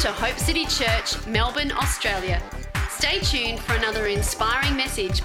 [0.00, 2.40] to Hope City Church, Melbourne, Australia.
[2.88, 5.22] Stay tuned for another inspiring message.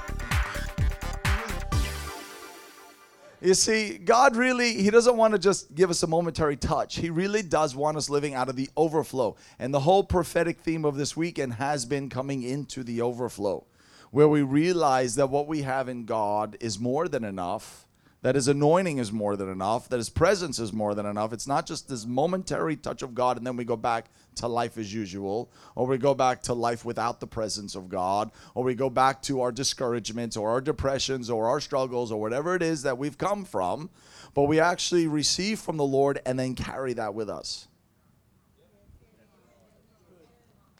[3.39, 6.95] You see, God really, He doesn't want to just give us a momentary touch.
[6.95, 9.35] He really does want us living out of the overflow.
[9.59, 13.67] And the whole prophetic theme of this weekend has been coming into the overflow,
[14.09, 17.85] where we realize that what we have in God is more than enough
[18.23, 21.33] that his anointing is more than enough, that his presence is more than enough.
[21.33, 24.77] It's not just this momentary touch of God and then we go back to life
[24.77, 28.75] as usual, or we go back to life without the presence of God, or we
[28.75, 32.81] go back to our discouragements or our depressions or our struggles or whatever it is
[32.83, 33.89] that we've come from,
[34.33, 37.67] but we actually receive from the Lord and then carry that with us.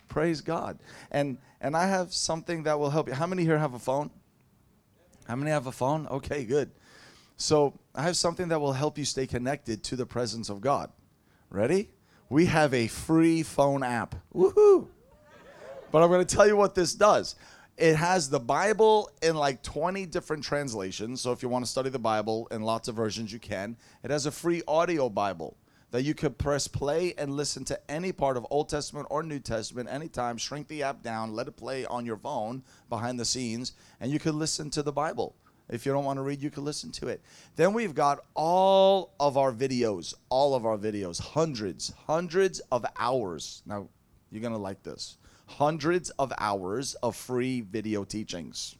[0.07, 0.79] Praise God.
[1.11, 3.13] And and I have something that will help you.
[3.13, 4.11] How many here have a phone?
[5.27, 6.07] How many have a phone?
[6.07, 6.71] Okay, good.
[7.37, 10.91] So I have something that will help you stay connected to the presence of God.
[11.49, 11.89] Ready?
[12.29, 14.15] We have a free phone app.
[14.33, 14.87] Woohoo!
[15.91, 17.35] But I'm going to tell you what this does.
[17.77, 21.21] It has the Bible in like 20 different translations.
[21.21, 23.77] So if you want to study the Bible in lots of versions, you can.
[24.03, 25.57] It has a free audio Bible
[25.93, 29.39] that you could press play and listen to any part of Old Testament or New
[29.39, 30.37] Testament anytime.
[30.37, 34.17] Shrink the app down, let it play on your phone behind the scenes, and you
[34.17, 35.35] could listen to the Bible.
[35.69, 37.21] If you don't want to read, you can listen to it.
[37.55, 43.63] Then we've got all of our videos, all of our videos, hundreds, hundreds of hours.
[43.65, 43.87] Now,
[44.31, 48.75] you're going to like this hundreds of hours of free video teachings.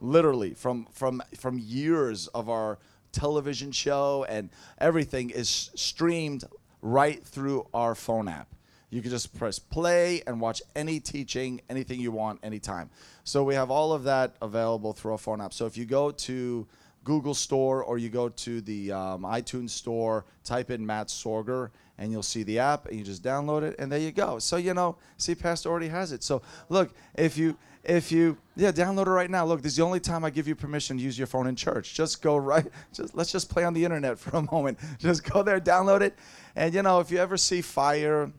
[0.00, 2.78] Literally, from, from, from years of our
[3.10, 6.44] television show and everything is streamed
[6.82, 8.48] right through our phone app.
[8.90, 12.90] You can just press play and watch any teaching, anything you want, anytime.
[13.24, 15.52] So we have all of that available through our phone app.
[15.52, 16.66] So if you go to
[17.04, 22.12] Google Store or you go to the um, iTunes Store, type in Matt Sorger, and
[22.12, 24.38] you'll see the app, and you just download it, and there you go.
[24.38, 26.22] So you know, see, Pastor already has it.
[26.22, 29.84] So look, if you if you yeah download it right now look this is the
[29.84, 32.66] only time i give you permission to use your phone in church just go right
[32.92, 36.14] just let's just play on the internet for a moment just go there download it
[36.56, 38.32] and you know if you ever see fire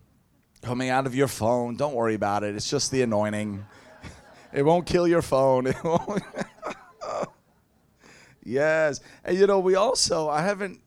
[0.61, 1.75] coming out of your phone.
[1.75, 2.55] Don't worry about it.
[2.55, 3.65] It's just the anointing.
[4.51, 5.67] It won't kill your phone.
[5.67, 6.23] It won't.
[8.43, 8.99] yes.
[9.23, 10.81] And you know, we also, I haven't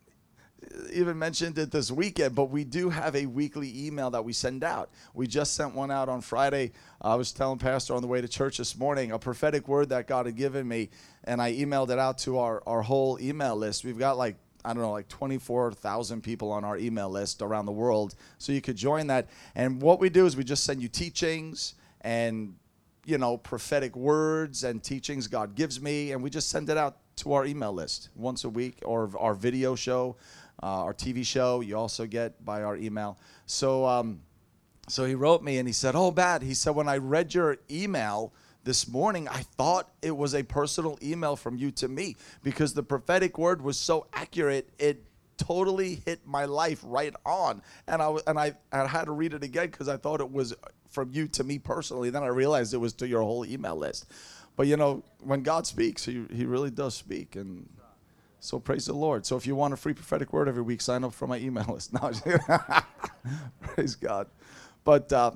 [0.93, 4.65] even mentioned it this weekend, but we do have a weekly email that we send
[4.65, 4.91] out.
[5.15, 6.73] We just sent one out on Friday.
[7.01, 10.07] I was telling Pastor on the way to church this morning a prophetic word that
[10.07, 10.91] God had given me,
[11.25, 13.85] and I emailed it out to our, our whole email list.
[13.85, 17.73] We've got like I don't know, like 24,000 people on our email list around the
[17.73, 18.15] world.
[18.39, 19.29] So you could join that.
[19.55, 22.55] And what we do is we just send you teachings and,
[23.05, 26.13] you know, prophetic words and teachings God gives me.
[26.13, 29.35] And we just send it out to our email list once a week or our
[29.35, 30.17] video show,
[30.63, 33.19] uh, our TV show, you also get by our email.
[33.47, 34.21] So, um,
[34.89, 36.43] so he wrote me and he said, Oh, bad.
[36.43, 38.33] He said, when I read your email,
[38.65, 42.83] this morning, I thought it was a personal email from you to me because the
[42.83, 44.71] prophetic word was so accurate.
[44.79, 45.05] It
[45.37, 47.63] totally hit my life right on.
[47.89, 50.55] And I, and I, I had to read it again because I thought it was
[50.91, 52.11] from you to me personally.
[52.11, 54.07] Then I realized it was to your whole email list.
[54.57, 57.37] But you know, when God speaks, he, he really does speak.
[57.37, 57.69] And
[58.39, 59.27] so praise the Lord.
[59.27, 61.67] So if you want a free prophetic word every week, sign up for my email
[61.69, 61.93] list.
[62.01, 62.11] No,
[63.61, 64.27] praise God.
[64.85, 65.33] But uh,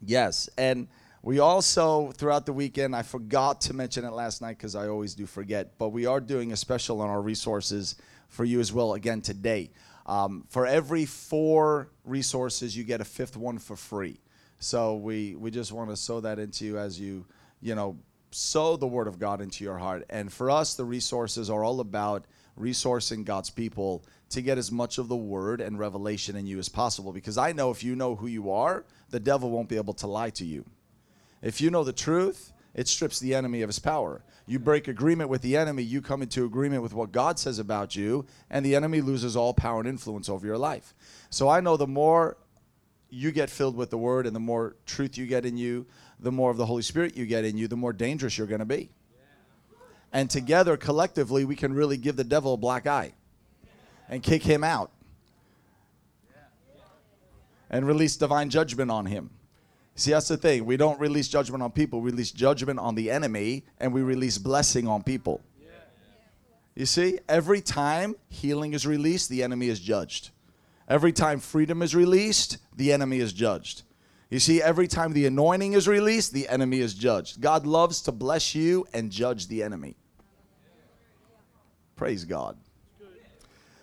[0.00, 0.88] yes, and
[1.22, 5.14] we also, throughout the weekend, I forgot to mention it last night because I always
[5.14, 7.96] do forget, but we are doing a special on our resources
[8.28, 9.70] for you as well again today.
[10.06, 14.20] Um, for every four resources, you get a fifth one for free.
[14.58, 17.26] So we, we just want to sow that into you as you,
[17.60, 17.98] you know,
[18.30, 20.04] sow the word of God into your heart.
[20.10, 22.26] And for us, the resources are all about
[22.58, 26.68] resourcing God's people to get as much of the word and revelation in you as
[26.68, 27.12] possible.
[27.12, 30.06] Because I know if you know who you are, the devil won't be able to
[30.06, 30.64] lie to you.
[31.42, 34.22] If you know the truth, it strips the enemy of his power.
[34.46, 37.94] You break agreement with the enemy, you come into agreement with what God says about
[37.94, 40.94] you, and the enemy loses all power and influence over your life.
[41.28, 42.38] So I know the more
[43.10, 45.86] you get filled with the word and the more truth you get in you,
[46.20, 48.60] the more of the Holy Spirit you get in you, the more dangerous you're going
[48.60, 48.90] to be.
[50.12, 53.12] And together, collectively, we can really give the devil a black eye
[54.08, 54.90] and kick him out
[57.70, 59.30] and release divine judgment on him.
[59.98, 60.64] See, that's the thing.
[60.64, 64.38] We don't release judgment on people, we release judgment on the enemy, and we release
[64.38, 65.40] blessing on people.
[66.76, 70.30] You see, every time healing is released, the enemy is judged.
[70.88, 73.82] Every time freedom is released, the enemy is judged.
[74.30, 77.40] You see, every time the anointing is released, the enemy is judged.
[77.40, 79.96] God loves to bless you and judge the enemy.
[81.96, 82.56] Praise God.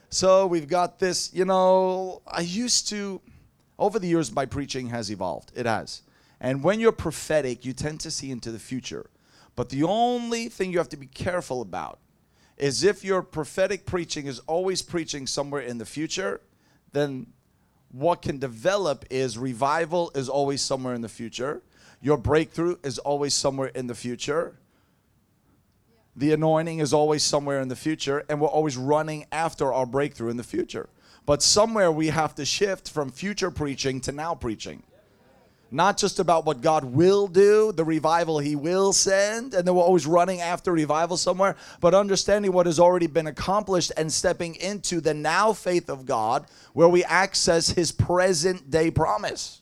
[0.09, 3.19] So we've got this, you know, I used to
[3.77, 5.51] Over the years, my preaching has evolved.
[5.55, 6.01] It has.
[6.39, 9.09] And when you're prophetic, you tend to see into the future.
[9.55, 11.99] But the only thing you have to be careful about
[12.57, 16.41] is if your prophetic preaching is always preaching somewhere in the future,
[16.93, 17.27] then
[17.91, 21.61] what can develop is revival is always somewhere in the future.
[22.01, 24.57] Your breakthrough is always somewhere in the future.
[26.15, 30.29] The anointing is always somewhere in the future, and we're always running after our breakthrough
[30.29, 30.89] in the future.
[31.25, 34.83] But somewhere we have to shift from future preaching to now preaching.
[35.71, 39.83] Not just about what God will do, the revival He will send, and then we're
[39.83, 45.01] always running after revival somewhere, but understanding what has already been accomplished and stepping into
[45.01, 49.61] the now faith of God where we access His present day promise.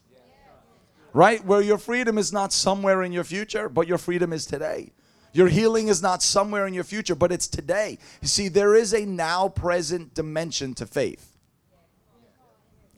[1.14, 1.44] Right?
[1.46, 4.92] Where your freedom is not somewhere in your future, but your freedom is today.
[5.32, 7.98] Your healing is not somewhere in your future, but it's today.
[8.22, 11.33] You see, there is a now present dimension to faith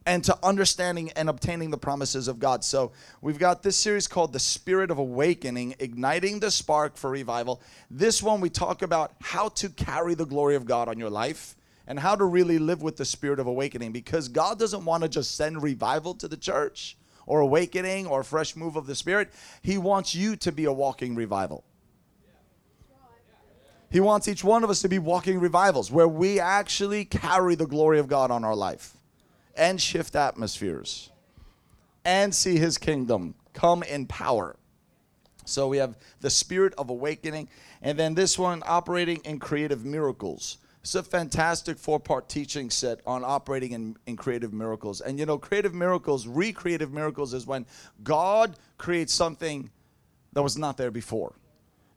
[0.06, 2.63] and to understanding and obtaining the promises of God.
[2.63, 2.92] So,
[3.22, 7.62] we've got this series called The Spirit of Awakening, Igniting the Spark for Revival.
[7.90, 11.56] This one, we talk about how to carry the glory of God on your life
[11.88, 15.10] and how to really live with the Spirit of Awakening because God doesn't want to
[15.10, 19.31] just send revival to the church or awakening or fresh move of the Spirit.
[19.62, 21.63] He wants you to be a walking revival.
[23.90, 27.68] He wants each one of us to be walking revivals where we actually carry the
[27.68, 28.95] glory of God on our life
[29.57, 31.10] and shift atmospheres
[32.04, 34.56] and see his kingdom come in power.
[35.46, 37.50] So we have the spirit of awakening,
[37.81, 40.57] and then this one operating in creative miracles.
[40.81, 45.02] It's a fantastic four part teaching set on operating in, in creative miracles.
[45.02, 47.66] And you know, creative miracles, recreative miracles, is when
[48.04, 49.72] God creates something
[50.34, 51.34] that was not there before.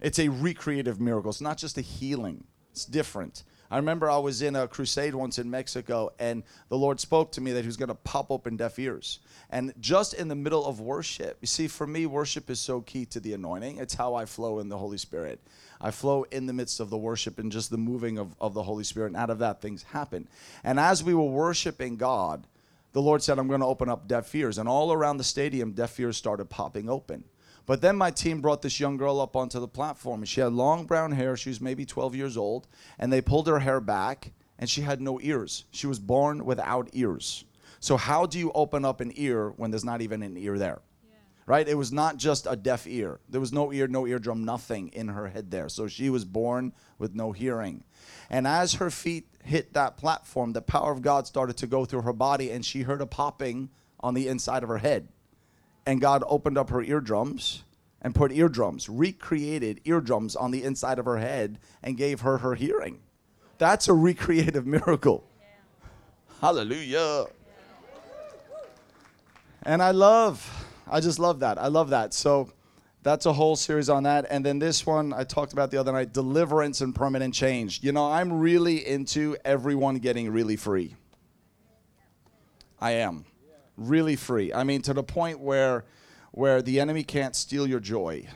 [0.01, 1.31] It's a recreative miracle.
[1.31, 3.45] It's not just a healing, it's different.
[3.71, 7.41] I remember I was in a crusade once in Mexico, and the Lord spoke to
[7.41, 9.19] me that He was going to pop open deaf ears.
[9.51, 13.05] And just in the middle of worship, you see, for me, worship is so key
[13.07, 13.79] to the anointing.
[13.79, 15.41] It's how I flow in the Holy Spirit.
[15.81, 18.63] I flow in the midst of the worship and just the moving of, of the
[18.63, 20.29] Holy Spirit, and out of that, things happen.
[20.65, 22.47] And as we were worshiping God,
[22.93, 24.59] the Lord said, I'm going to open up deaf ears.
[24.59, 27.25] And all around the stadium, deaf ears started popping open.
[27.69, 30.55] But then my team brought this young girl up onto the platform, and she had
[30.55, 31.37] long brown hair.
[31.37, 32.67] She was maybe 12 years old,
[32.99, 35.67] and they pulled her hair back, and she had no ears.
[35.71, 37.45] She was born without ears.
[37.79, 40.81] So, how do you open up an ear when there's not even an ear there?
[41.45, 41.69] Right?
[41.69, 43.21] It was not just a deaf ear.
[43.29, 45.69] There was no ear, no eardrum, nothing in her head there.
[45.69, 47.85] So, she was born with no hearing.
[48.31, 52.03] And as her feet hit that platform, the power of God started to go through
[52.03, 53.69] her body, and she heard a popping
[54.01, 55.09] on the inside of her head
[55.89, 57.65] and God opened up her eardrums
[58.03, 62.55] and put eardrums, recreated eardrums on the inside of her head and gave her her
[62.55, 63.01] hearing.
[63.57, 65.25] That's a recreative miracle.
[66.43, 67.25] Hallelujah.
[69.63, 71.57] And I love, I just love that.
[71.57, 72.13] I love that.
[72.13, 72.53] So
[73.03, 74.27] that's a whole series on that.
[74.29, 77.83] And then this one I talked about the other night deliverance and permanent change.
[77.83, 80.97] You know, I'm really into everyone getting really free.
[82.79, 83.25] I am
[83.79, 84.53] really free.
[84.53, 85.85] I mean, to the point where,
[86.33, 88.27] where the enemy can't steal your joy,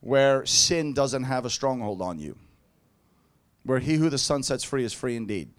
[0.00, 2.36] where sin doesn't have a stronghold on you,
[3.62, 5.50] where he who the Son sets free is free indeed,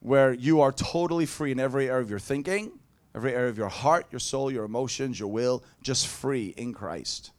[0.00, 2.78] where you are totally free in every area of your thinking,
[3.14, 7.30] every area of your heart, your soul, your emotions, your will, just free in Christ,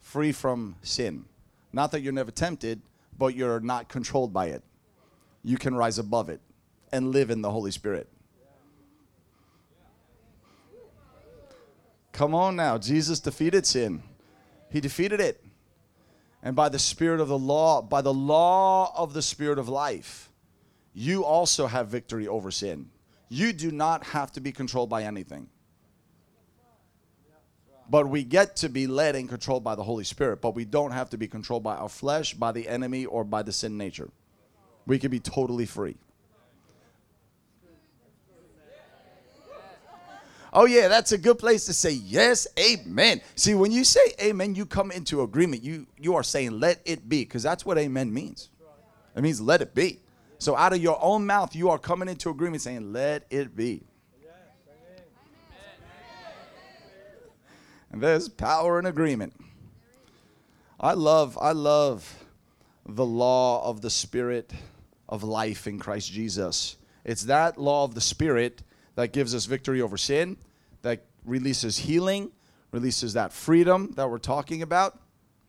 [0.00, 1.26] free from sin.
[1.72, 2.80] Not that you're never tempted,
[3.18, 4.62] but you're not controlled by it.
[5.42, 6.40] You can rise above it
[6.90, 8.08] and live in the Holy Spirit.
[12.20, 12.76] Come on now.
[12.76, 14.02] Jesus defeated sin,
[14.68, 15.42] He defeated it.
[16.42, 20.28] And by the Spirit of the law, by the law of the Spirit of life,
[20.92, 22.90] you also have victory over sin.
[23.30, 25.48] You do not have to be controlled by anything.
[27.88, 30.92] But we get to be led and controlled by the Holy Spirit, but we don't
[30.92, 34.10] have to be controlled by our flesh, by the enemy, or by the sin nature.
[34.84, 35.96] We can be totally free.
[40.52, 43.20] Oh, yeah, that's a good place to say yes, amen.
[43.36, 45.62] See, when you say amen, you come into agreement.
[45.62, 48.48] You, you are saying let it be, because that's what amen means.
[49.14, 50.00] It means let it be.
[50.38, 53.82] So out of your own mouth, you are coming into agreement saying, let it be.
[57.92, 59.34] And there's power in agreement.
[60.78, 62.24] I love, I love
[62.86, 64.52] the law of the Spirit
[65.08, 66.76] of life in Christ Jesus.
[67.04, 68.62] It's that law of the Spirit
[68.94, 70.36] that gives us victory over sin,
[70.82, 72.30] that releases healing,
[72.72, 74.98] releases that freedom that we're talking about,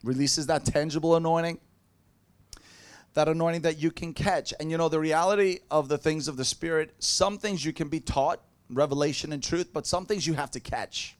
[0.03, 1.59] releases that tangible anointing,
[3.13, 4.53] that anointing that you can catch.
[4.59, 7.89] And you know, the reality of the things of the Spirit, some things you can
[7.89, 11.17] be taught, revelation and truth, but some things you have to catch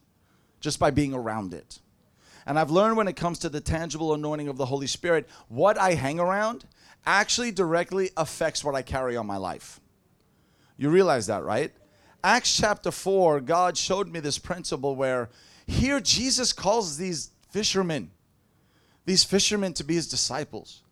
[0.60, 1.80] just by being around it.
[2.46, 5.78] And I've learned when it comes to the tangible anointing of the Holy Spirit, what
[5.78, 6.66] I hang around
[7.06, 9.80] actually directly affects what I carry on my life.
[10.78, 11.72] You realize that, right?
[12.24, 15.30] Acts chapter 4, God showed me this principle where
[15.66, 18.12] here Jesus calls these fishermen,
[19.06, 20.84] these fishermen to be his disciples.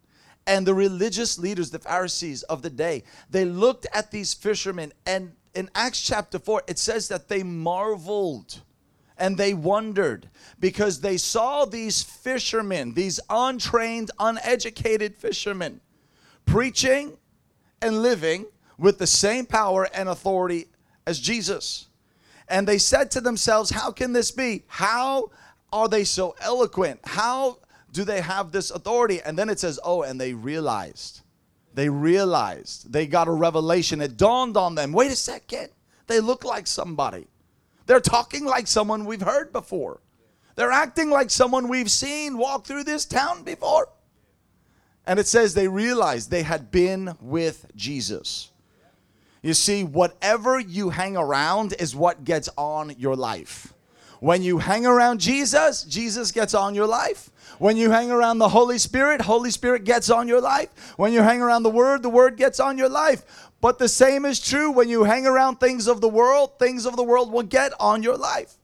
[0.47, 5.33] And the religious leaders, the Pharisees of the day, they looked at these fishermen, and
[5.53, 8.61] in Acts chapter 4, it says that they marveled
[9.17, 15.81] and they wondered because they saw these fishermen, these untrained, uneducated fishermen,
[16.45, 17.17] preaching
[17.81, 18.45] and living
[18.77, 20.67] with the same power and authority
[21.09, 21.87] as Jesus.
[22.47, 24.63] And they said to themselves, How can this be?
[24.67, 25.31] How
[25.73, 26.99] are they so eloquent?
[27.03, 27.57] How
[27.91, 29.19] do they have this authority?
[29.21, 31.21] And then it says, Oh, and they realized.
[31.73, 32.93] They realized.
[32.93, 34.01] They got a revelation.
[34.01, 35.69] It dawned on them wait a second.
[36.07, 37.27] They look like somebody.
[37.87, 39.99] They're talking like someone we've heard before.
[40.55, 43.89] They're acting like someone we've seen walk through this town before.
[45.07, 48.48] And it says they realized they had been with Jesus.
[49.41, 53.73] You see, whatever you hang around is what gets on your life.
[54.19, 57.29] When you hang around Jesus, Jesus gets on your life.
[57.57, 60.93] When you hang around the Holy Spirit, Holy Spirit gets on your life.
[60.97, 63.49] When you hang around the Word, the Word gets on your life.
[63.61, 66.95] But the same is true when you hang around things of the world, things of
[66.97, 68.55] the world will get on your life.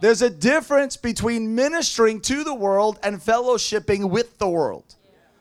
[0.00, 4.96] There's a difference between ministering to the world and fellowshipping with the world.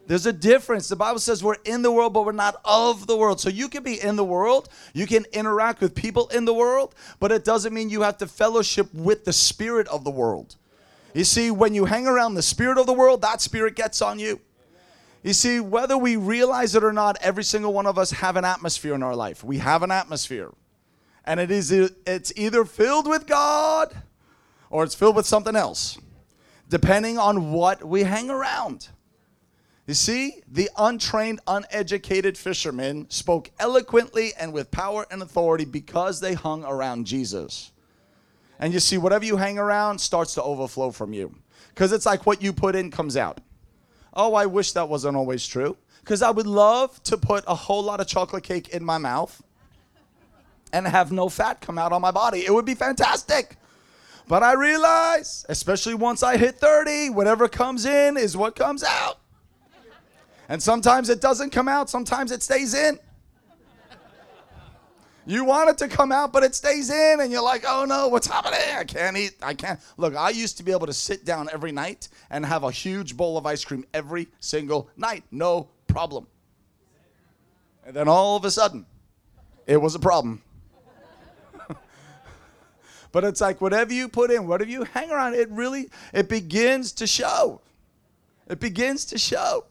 [0.06, 0.90] There's a difference.
[0.90, 3.40] The Bible says we're in the world, but we're not of the world.
[3.40, 6.94] So you can be in the world, you can interact with people in the world,
[7.20, 10.58] but it doesn't mean you have to fellowship with the spirit of the world.
[11.14, 14.20] You see, when you hang around the spirit of the world, that spirit gets on
[14.20, 14.42] you.
[15.22, 18.44] You see, whether we realize it or not, every single one of us have an
[18.44, 19.44] atmosphere in our life.
[19.44, 20.52] We have an atmosphere.
[21.24, 23.96] And it is it's either filled with God
[24.70, 25.98] or it's filled with something else,
[26.68, 28.90] depending on what we hang around.
[29.86, 36.34] You see, the untrained, uneducated fishermen spoke eloquently and with power and authority because they
[36.34, 37.72] hung around Jesus.
[38.60, 41.36] And you see, whatever you hang around starts to overflow from you.
[41.70, 43.42] Because it's like what you put in comes out.
[44.14, 45.76] Oh, I wish that wasn't always true.
[46.00, 49.42] Because I would love to put a whole lot of chocolate cake in my mouth
[50.72, 52.46] and have no fat come out on my body.
[52.46, 53.58] It would be fantastic.
[54.30, 59.20] But I realize, especially once I hit 30, whatever comes in is what comes out.
[60.50, 63.00] And sometimes it doesn't come out, sometimes it stays in.
[65.26, 68.10] You want it to come out, but it stays in, and you're like, oh no,
[68.10, 68.60] what's happening?
[68.76, 69.36] I can't eat.
[69.42, 69.80] I can't.
[69.96, 73.16] Look, I used to be able to sit down every night and have a huge
[73.16, 75.24] bowl of ice cream every single night.
[75.32, 76.28] No problem.
[77.86, 78.86] And then all of a sudden,
[79.66, 80.42] it was a problem.
[83.14, 86.92] but it's like whatever you put in, whatever you hang around, it really it begins
[86.94, 87.62] to show.
[88.50, 89.66] It begins to show.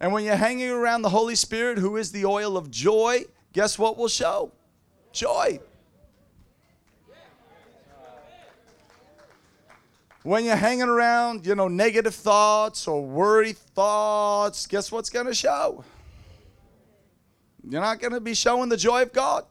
[0.00, 3.78] And when you're hanging around the Holy Spirit, who is the oil of joy, guess
[3.78, 4.50] what will show?
[5.12, 5.60] Joy.
[10.22, 15.34] When you're hanging around, you know, negative thoughts or worry thoughts, guess what's going to
[15.34, 15.84] show?
[17.68, 19.44] You're not going to be showing the joy of God.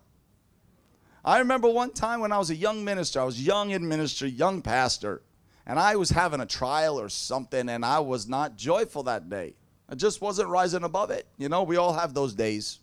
[1.24, 4.30] I remember one time when I was a young minister, I was young in ministry,
[4.30, 5.22] young pastor,
[5.66, 9.56] and I was having a trial or something, and I was not joyful that day.
[9.90, 11.26] I just wasn't rising above it.
[11.38, 12.80] You know, we all have those days.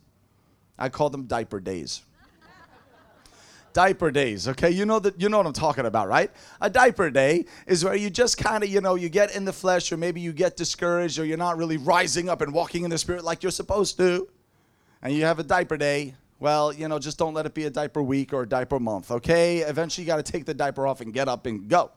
[0.78, 2.02] I call them diaper days.
[3.72, 4.70] Diaper days okay?
[4.70, 6.30] You know that you know what i'm talking about right?
[6.62, 9.52] A diaper day is where you just kind of you know you get in the
[9.52, 12.90] flesh or maybe you get discouraged or you're not really rising up and walking in
[12.90, 14.28] the spirit like you're supposed to.
[15.02, 16.14] And you have a diaper day.
[16.40, 19.10] Well you know just don't let it be a diaper week or a diaper month
[19.10, 19.58] okay?
[19.58, 21.90] Eventually you got to take the diaper off and get up and go.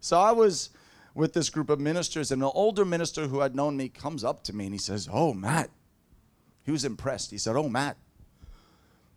[0.00, 0.70] So i was
[1.16, 4.44] with this group of ministers and an older minister who had known me comes up
[4.44, 5.70] to me and he says oh matt
[6.62, 7.96] he was impressed he said oh matt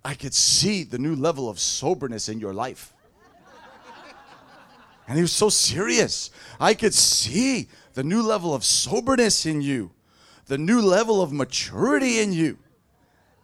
[0.04, 2.94] I could see the new level of soberness in your life.
[5.08, 6.30] And he was so serious.
[6.60, 9.92] I could see the new level of soberness in you,
[10.46, 12.60] the new level of maturity in you.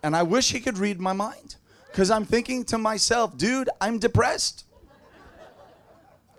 [0.04, 1.56] And I wish he could read my mind
[1.88, 4.65] because I'm thinking to myself, dude, I'm depressed.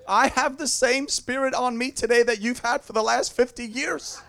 [0.08, 3.64] I have the same spirit on me today that you've had for the last 50
[3.64, 4.20] years.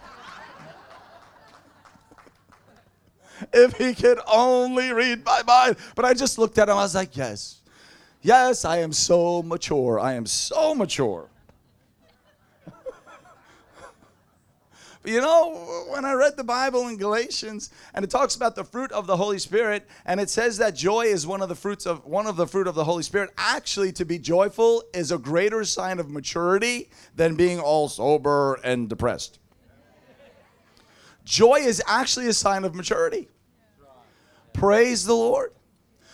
[3.53, 5.77] if he could only read my mind.
[5.95, 6.77] But I just looked at him.
[6.77, 7.61] I was like, yes.
[8.21, 9.99] Yes, I am so mature.
[9.99, 11.29] I am so mature.
[15.07, 18.91] You know, when I read the Bible in Galatians and it talks about the fruit
[18.91, 22.03] of the Holy Spirit and it says that joy is one of the fruits of
[22.03, 25.63] one of the fruit of the Holy Spirit, actually to be joyful is a greater
[25.63, 29.39] sign of maturity than being all sober and depressed.
[31.23, 33.29] Joy is actually a sign of maturity.
[34.51, 35.53] Praise the Lord.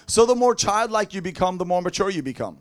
[0.05, 2.59] So the more childlike you become, the more mature you become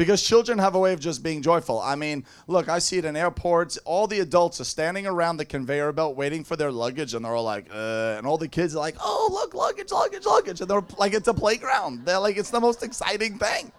[0.00, 1.78] because children have a way of just being joyful.
[1.78, 3.76] I mean, look, I see it in airports.
[3.84, 7.34] All the adults are standing around the conveyor belt waiting for their luggage, and they're
[7.34, 10.62] all like, uh, and all the kids are like, oh, look, luggage, luggage, luggage.
[10.62, 12.06] And they're like, it's a playground.
[12.06, 13.70] They're like, it's the most exciting thing.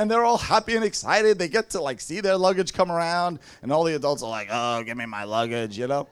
[0.00, 1.38] And they're all happy and excited.
[1.38, 4.48] They get to like see their luggage come around, and all the adults are like,
[4.50, 6.08] oh, give me my luggage, you know?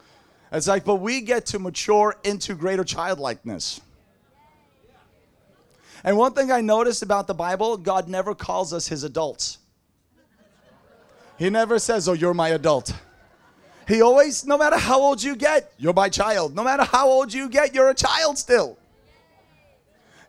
[0.52, 3.80] It's like, but we get to mature into greater childlikeness.
[6.08, 9.58] And one thing I noticed about the Bible, God never calls us his adults.
[11.36, 12.94] He never says, Oh, you're my adult.
[13.86, 16.54] He always, no matter how old you get, you're my child.
[16.54, 18.78] No matter how old you get, you're a child still.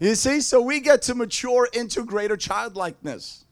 [0.01, 3.45] You see, so we get to mature into greater childlikeness.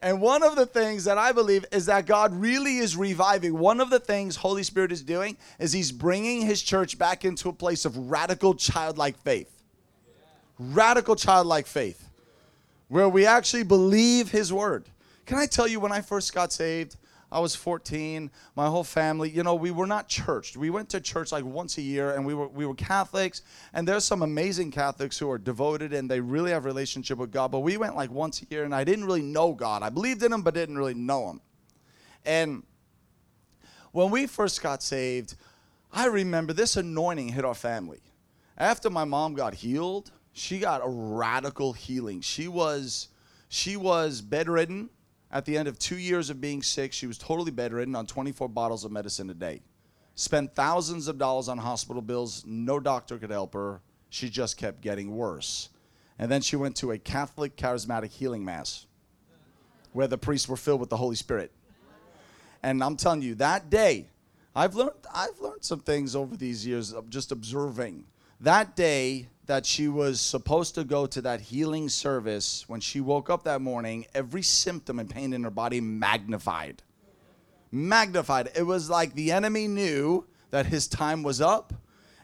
[0.00, 3.58] And one of the things that I believe is that God really is reviving.
[3.58, 7.48] One of the things Holy Spirit is doing is He's bringing His church back into
[7.48, 9.61] a place of radical childlike faith
[10.70, 12.08] radical childlike faith
[12.88, 14.84] where we actually believe his word.
[15.24, 16.96] Can I tell you, when I first got saved,
[17.32, 18.30] I was 14.
[18.54, 20.56] My whole family, you know, we were not churched.
[20.56, 23.40] We went to church like once a year, and we were we were Catholics.
[23.72, 27.32] And there's some amazing Catholics who are devoted and they really have a relationship with
[27.32, 27.50] God.
[27.50, 29.82] But we went like once a year, and I didn't really know God.
[29.82, 31.40] I believed in Him, but didn't really know Him.
[32.26, 32.62] And
[33.92, 35.34] when we first got saved,
[35.90, 38.00] I remember this anointing hit our family.
[38.58, 42.20] After my mom got healed, she got a radical healing.
[42.20, 43.08] She was
[43.48, 44.88] she was bedridden
[45.30, 46.92] at the end of 2 years of being sick.
[46.92, 49.62] She was totally bedridden on 24 bottles of medicine a day.
[50.14, 52.44] Spent thousands of dollars on hospital bills.
[52.46, 53.80] No doctor could help her.
[54.10, 55.70] She just kept getting worse.
[56.18, 58.86] And then she went to a Catholic charismatic healing mass
[59.92, 61.50] where the priests were filled with the Holy Spirit.
[62.62, 64.08] And I'm telling you, that day,
[64.54, 68.04] I've learned I've learned some things over these years of just observing.
[68.40, 73.28] That day, that she was supposed to go to that healing service, when she woke
[73.28, 76.82] up that morning, every symptom and pain in her body magnified.
[77.72, 78.50] Magnified.
[78.54, 81.72] It was like the enemy knew that his time was up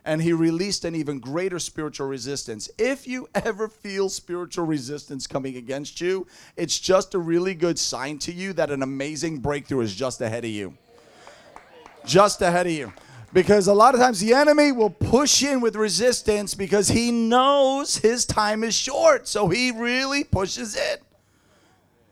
[0.05, 2.71] and he released an even greater spiritual resistance.
[2.79, 6.27] If you ever feel spiritual resistance coming against you,
[6.57, 10.45] it's just a really good sign to you that an amazing breakthrough is just ahead
[10.45, 10.75] of you.
[12.07, 12.93] Just ahead of you.
[13.33, 17.99] Because a lot of times the enemy will push in with resistance because he knows
[17.99, 19.29] his time is short.
[19.29, 21.03] So he really pushes it.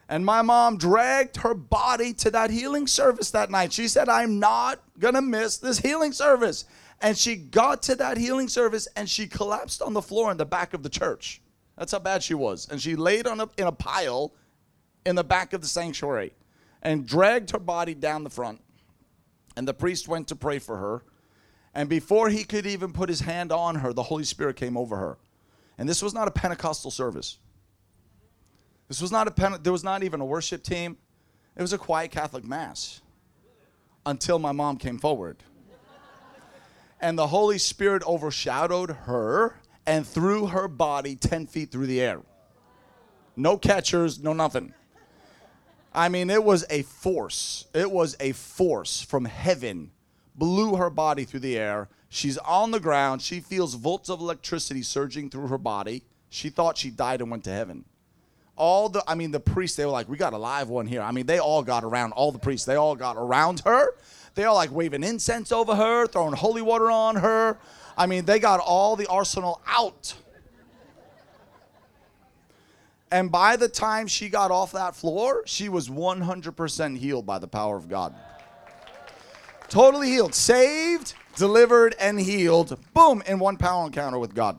[0.08, 3.72] And my mom dragged her body to that healing service that night.
[3.72, 6.64] She said, I'm not going to miss this healing service.
[7.00, 10.46] And she got to that healing service and she collapsed on the floor in the
[10.46, 11.40] back of the church.
[11.76, 12.68] That's how bad she was.
[12.70, 14.32] And she laid on a, in a pile
[15.04, 16.32] in the back of the sanctuary
[16.82, 18.60] and dragged her body down the front.
[19.56, 21.02] And the priest went to pray for her.
[21.74, 24.96] And before he could even put his hand on her, the Holy Spirit came over
[24.96, 25.18] her.
[25.78, 27.38] And this was not a Pentecostal service.
[28.88, 30.96] This was not a Pente- there was not even a worship team.
[31.56, 33.00] It was a quiet Catholic mass
[34.04, 35.42] until my mom came forward.
[37.00, 42.22] And the Holy Spirit overshadowed her and threw her body 10 feet through the air.
[43.36, 44.72] No catchers, no nothing.
[45.96, 47.66] I mean, it was a force.
[47.72, 49.92] It was a force from heaven,
[50.34, 51.88] blew her body through the air.
[52.10, 53.22] She's on the ground.
[53.22, 56.02] She feels volts of electricity surging through her body.
[56.28, 57.86] She thought she died and went to heaven.
[58.56, 61.00] All the, I mean, the priests, they were like, we got a live one here.
[61.00, 63.94] I mean, they all got around, all the priests, they all got around her.
[64.34, 67.58] They all like waving incense over her, throwing holy water on her.
[67.96, 70.14] I mean, they got all the arsenal out.
[73.10, 77.46] And by the time she got off that floor, she was 100% healed by the
[77.46, 78.14] power of God.
[79.68, 80.34] Totally healed.
[80.34, 82.78] Saved, delivered, and healed.
[82.94, 84.58] Boom, in one power encounter with God.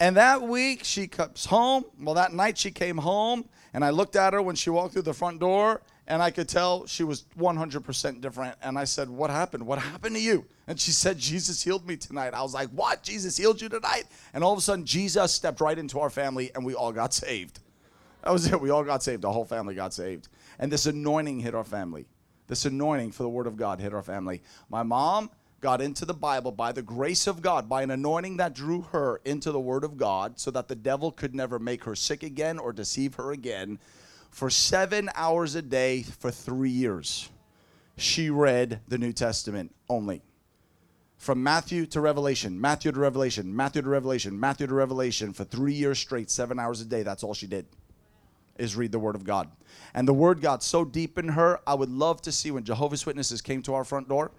[0.00, 1.84] And that week she comes home.
[2.00, 5.02] Well, that night she came home, and I looked at her when she walked through
[5.02, 8.56] the front door, and I could tell she was 100% different.
[8.62, 9.66] And I said, What happened?
[9.66, 10.46] What happened to you?
[10.68, 12.34] And she said, Jesus healed me tonight.
[12.34, 13.02] I was like, What?
[13.02, 14.04] Jesus healed you tonight?
[14.34, 17.14] And all of a sudden, Jesus stepped right into our family, and we all got
[17.14, 17.58] saved.
[18.22, 18.60] That was it.
[18.60, 19.22] We all got saved.
[19.22, 20.28] The whole family got saved.
[20.58, 22.06] And this anointing hit our family.
[22.48, 24.42] This anointing for the Word of God hit our family.
[24.68, 25.30] My mom
[25.62, 29.20] got into the Bible by the grace of God, by an anointing that drew her
[29.24, 32.58] into the Word of God so that the devil could never make her sick again
[32.58, 33.78] or deceive her again
[34.30, 37.30] for seven hours a day for three years.
[37.96, 40.22] she read the New Testament only.
[41.18, 45.74] From Matthew to Revelation, Matthew to Revelation, Matthew to Revelation, Matthew to Revelation for three
[45.74, 47.02] years straight, seven hours a day.
[47.02, 47.66] That's all she did,
[48.56, 49.50] is read the Word of God.
[49.94, 53.04] And the Word got so deep in her, I would love to see when Jehovah's
[53.04, 54.30] Witnesses came to our front door.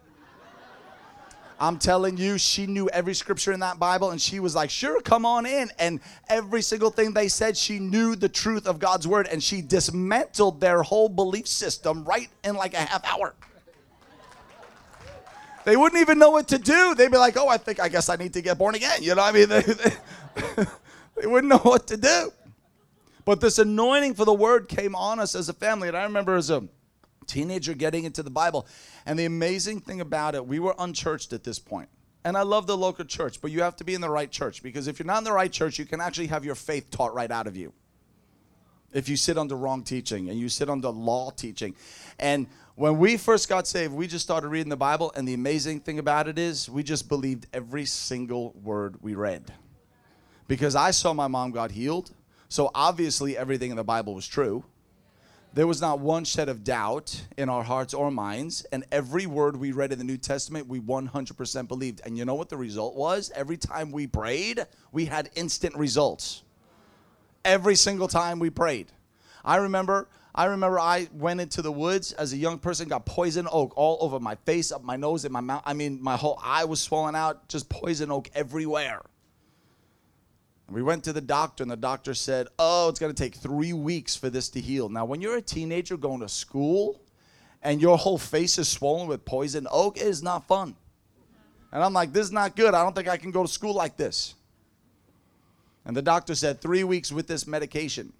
[1.59, 5.01] I'm telling you, she knew every scripture in that Bible, and she was like, Sure,
[5.01, 5.69] come on in.
[5.77, 9.61] And every single thing they said, she knew the truth of God's word, and she
[9.61, 13.35] dismantled their whole belief system right in like a half hour.
[15.69, 16.95] They wouldn't even know what to do.
[16.95, 19.03] They'd be like, Oh, I think, I guess I need to get born again.
[19.03, 19.49] You know what I mean?
[19.49, 19.61] They,
[20.55, 20.65] they,
[21.21, 22.33] they wouldn't know what to do.
[23.23, 25.87] But this anointing for the word came on us as a family.
[25.87, 26.67] And I remember as a
[27.27, 28.65] teenager getting into the Bible.
[29.05, 31.89] And the amazing thing about it, we were unchurched at this point.
[32.25, 34.63] And I love the local church, but you have to be in the right church
[34.63, 37.13] because if you're not in the right church, you can actually have your faith taught
[37.13, 37.73] right out of you.
[38.93, 41.75] If you sit under wrong teaching and you sit under law teaching.
[42.19, 45.11] And when we first got saved, we just started reading the Bible.
[45.15, 49.53] And the amazing thing about it is, we just believed every single word we read.
[50.47, 52.11] Because I saw my mom got healed.
[52.47, 54.63] So obviously, everything in the Bible was true.
[55.53, 59.55] There was not one shed of doubt in our hearts or minds, and every word
[59.55, 62.01] we read in the New Testament, we 100% believed.
[62.05, 63.31] And you know what the result was?
[63.33, 66.43] Every time we prayed, we had instant results.
[67.49, 68.91] Every single time we prayed.
[69.43, 73.47] I remember I remember I went into the woods as a young person, got poison
[73.51, 75.63] oak all over my face, up my nose, in my mouth.
[75.65, 79.01] I mean, my whole eye was swollen out, just poison oak everywhere.
[80.69, 83.73] We went to the doctor, and the doctor said, Oh, it's going to take three
[83.73, 84.89] weeks for this to heal.
[84.89, 87.01] Now, when you're a teenager going to school
[87.63, 90.75] and your whole face is swollen with poison oak, it is not fun.
[91.71, 92.75] And I'm like, This is not good.
[92.75, 94.35] I don't think I can go to school like this.
[95.85, 98.13] And the doctor said, Three weeks with this medication.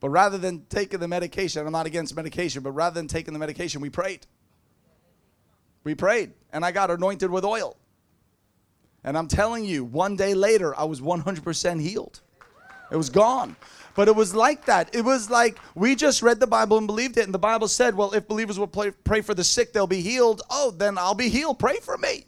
[0.00, 3.38] But rather than taking the medication, I'm not against medication, but rather than taking the
[3.38, 4.26] medication, we prayed.
[5.84, 7.76] We prayed, and I got anointed with oil.
[9.04, 12.20] And I'm telling you, one day later, I was 100% healed.
[12.90, 13.56] It was gone.
[13.94, 14.94] But it was like that.
[14.94, 17.24] It was like we just read the Bible and believed it.
[17.24, 20.00] And the Bible said, well, if believers will pray, pray for the sick, they'll be
[20.00, 20.42] healed.
[20.50, 21.58] Oh, then I'll be healed.
[21.58, 22.26] Pray for me.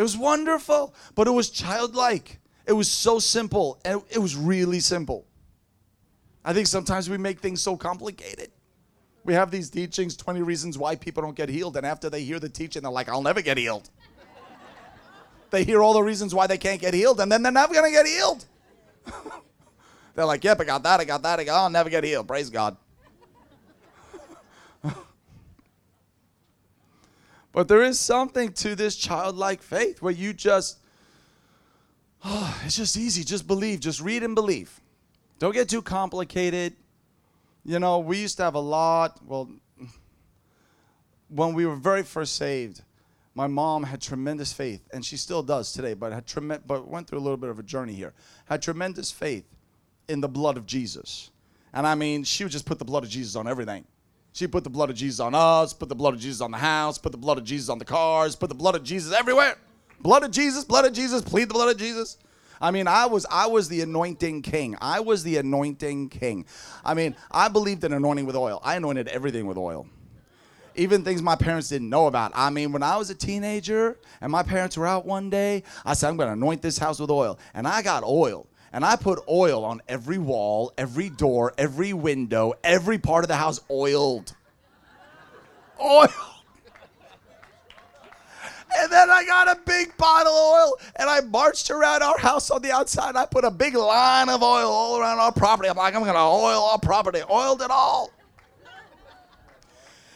[0.00, 2.38] It was wonderful, but it was childlike.
[2.64, 3.78] It was so simple.
[3.84, 5.26] And it was really simple.
[6.42, 8.50] I think sometimes we make things so complicated.
[9.26, 11.76] We have these teachings 20 reasons why people don't get healed.
[11.76, 13.90] And after they hear the teaching, they're like, I'll never get healed.
[15.50, 17.84] they hear all the reasons why they can't get healed, and then they're never going
[17.84, 18.46] to get healed.
[20.14, 22.26] they're like, Yep, I got that, I got that, I got, I'll never get healed.
[22.26, 22.74] Praise God.
[27.52, 30.78] But there is something to this childlike faith where you just,
[32.24, 33.24] oh, it's just easy.
[33.24, 34.80] Just believe, just read and believe.
[35.38, 36.76] Don't get too complicated.
[37.64, 39.18] You know, we used to have a lot.
[39.24, 39.50] Well,
[41.28, 42.82] when we were very first saved,
[43.34, 47.06] my mom had tremendous faith, and she still does today, but had trem- but went
[47.06, 48.12] through a little bit of a journey here.
[48.46, 49.44] Had tremendous faith
[50.08, 51.30] in the blood of Jesus,
[51.72, 53.84] and I mean, she would just put the blood of Jesus on everything.
[54.32, 56.58] She put the blood of Jesus on us, put the blood of Jesus on the
[56.58, 59.56] house, put the blood of Jesus on the cars, put the blood of Jesus everywhere.
[60.00, 62.16] Blood of Jesus, blood of Jesus, plead the blood of Jesus.
[62.60, 64.76] I mean, I was I was the anointing king.
[64.80, 66.46] I was the anointing king.
[66.84, 68.60] I mean, I believed in anointing with oil.
[68.62, 69.86] I anointed everything with oil.
[70.76, 72.32] Even things my parents didn't know about.
[72.34, 75.94] I mean, when I was a teenager and my parents were out one day, I
[75.94, 77.38] said, I'm going to anoint this house with oil.
[77.54, 78.46] And I got oil.
[78.72, 83.36] And I put oil on every wall, every door, every window, every part of the
[83.36, 84.34] house oiled.
[85.80, 86.08] Oil.
[88.78, 92.50] And then I got a big bottle of oil and I marched around our house
[92.50, 93.16] on the outside.
[93.16, 95.68] I put a big line of oil all around our property.
[95.68, 97.20] I'm like, I'm going to oil our property.
[97.28, 98.12] Oiled it all.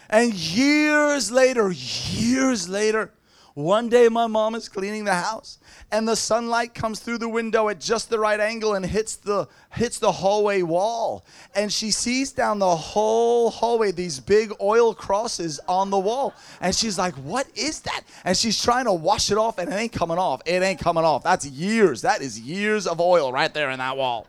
[0.09, 3.13] And years later, years later,
[3.55, 5.59] one day my mom is cleaning the house
[5.95, 9.47] and the sunlight comes through the window at just the right angle and hits the
[9.73, 11.25] hits the hallway wall.
[11.55, 16.35] And she sees down the whole hallway these big oil crosses on the wall.
[16.61, 18.03] And she's like what is that?
[18.25, 20.43] And she's trying to wash it off and it ain't coming off.
[20.47, 21.23] It ain't coming off.
[21.23, 22.03] That's years.
[22.03, 24.27] That is years of oil right there in that wall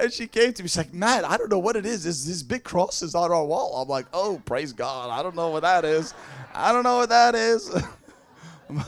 [0.00, 0.68] And she came to me.
[0.68, 2.04] She's like, Matt, I don't know what it is.
[2.04, 3.82] There's these big crosses on our wall.
[3.82, 5.10] I'm like, oh, praise God.
[5.10, 6.14] I don't know what that is.
[6.54, 7.70] I don't know what that is.
[8.68, 8.86] but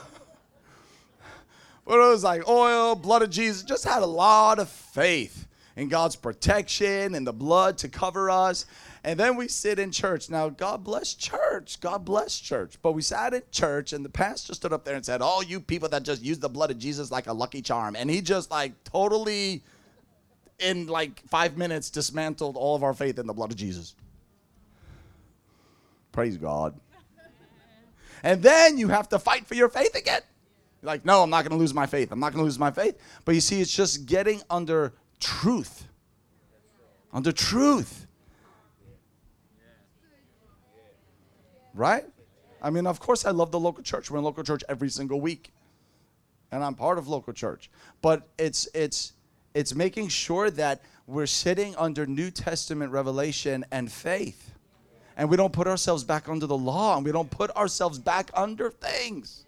[1.87, 3.62] it was like oil, blood of Jesus.
[3.62, 5.46] Just had a lot of faith
[5.77, 8.66] in God's protection and the blood to cover us.
[9.05, 10.29] And then we sit in church.
[10.31, 11.81] Now, God bless church.
[11.81, 12.75] God bless church.
[12.83, 15.61] But we sat in church, and the pastor stood up there and said, All you
[15.61, 17.94] people that just use the blood of Jesus like a lucky charm.
[17.94, 19.62] And he just like totally,
[20.59, 23.95] in like five minutes, dismantled all of our faith in the blood of Jesus.
[26.12, 26.79] Praise God.
[28.23, 30.23] And then you have to fight for your faith again.
[30.83, 32.11] You're like, no, I'm not going to lose my faith.
[32.11, 32.99] I'm not going to lose my faith.
[33.25, 35.87] But you see, it's just getting under truth.
[37.12, 38.07] Under truth.
[41.75, 42.05] Right?
[42.62, 44.11] I mean, of course, I love the local church.
[44.11, 45.53] We're in local church every single week.
[46.51, 47.71] And I'm part of local church.
[48.01, 49.12] But it's it's
[49.57, 54.53] it's making sure that we're sitting under New Testament revelation and faith.
[55.16, 58.31] And we don't put ourselves back under the law and we don't put ourselves back
[58.35, 59.47] under things.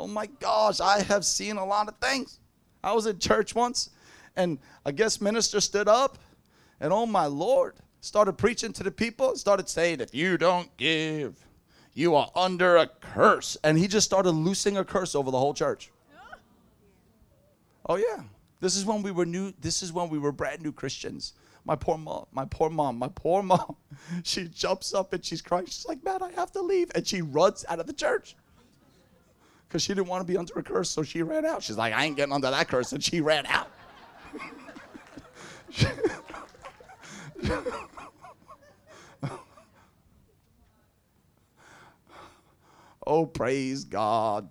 [0.00, 2.40] Oh my gosh, I have seen a lot of things.
[2.82, 3.90] I was in church once
[4.34, 6.18] and a guest minister stood up
[6.80, 11.46] and oh my Lord, started preaching to the people, started saying, if you don't give,
[11.94, 13.56] you are under a curse.
[13.62, 15.92] And he just started loosing a curse over the whole church.
[17.86, 18.22] Oh yeah.
[18.60, 21.32] This is when we were new, this is when we were brand new Christians.
[21.64, 23.76] My poor mom, my poor mom, my poor mom.
[24.22, 25.66] She jumps up and she's crying.
[25.66, 26.90] She's like, Man, I have to leave.
[26.94, 28.36] And she runs out of the church.
[29.68, 31.62] Because she didn't want to be under a curse, so she ran out.
[31.62, 32.90] She's like, I ain't getting under that curse.
[32.92, 33.68] And she ran out.
[43.06, 44.48] oh, praise God.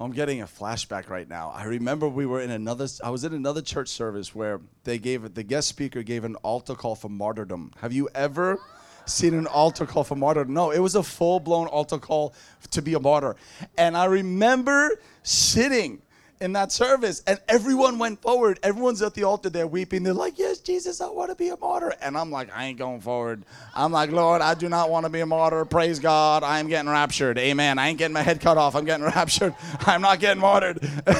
[0.00, 1.52] I'm getting a flashback right now.
[1.54, 5.24] I remember we were in another I was in another church service where they gave
[5.24, 7.72] it the guest speaker gave an altar call for martyrdom.
[7.82, 8.58] Have you ever
[9.04, 10.54] seen an altar call for martyrdom?
[10.54, 12.34] No, it was a full-blown altar call
[12.70, 13.36] to be a martyr.
[13.76, 16.00] And I remember sitting
[16.40, 20.38] in that service and everyone went forward everyone's at the altar they're weeping they're like
[20.38, 21.92] yes jesus i want to be a martyr.
[22.00, 23.44] And i'm like i ain't going forward.
[23.74, 25.64] I'm like lord i do not want to be a martyr.
[25.64, 26.42] Praise god.
[26.42, 27.38] I'm getting raptured.
[27.38, 27.78] Amen.
[27.78, 28.74] I ain't getting my head cut off.
[28.76, 29.54] I'm getting raptured.
[29.80, 30.80] I'm not getting martyred.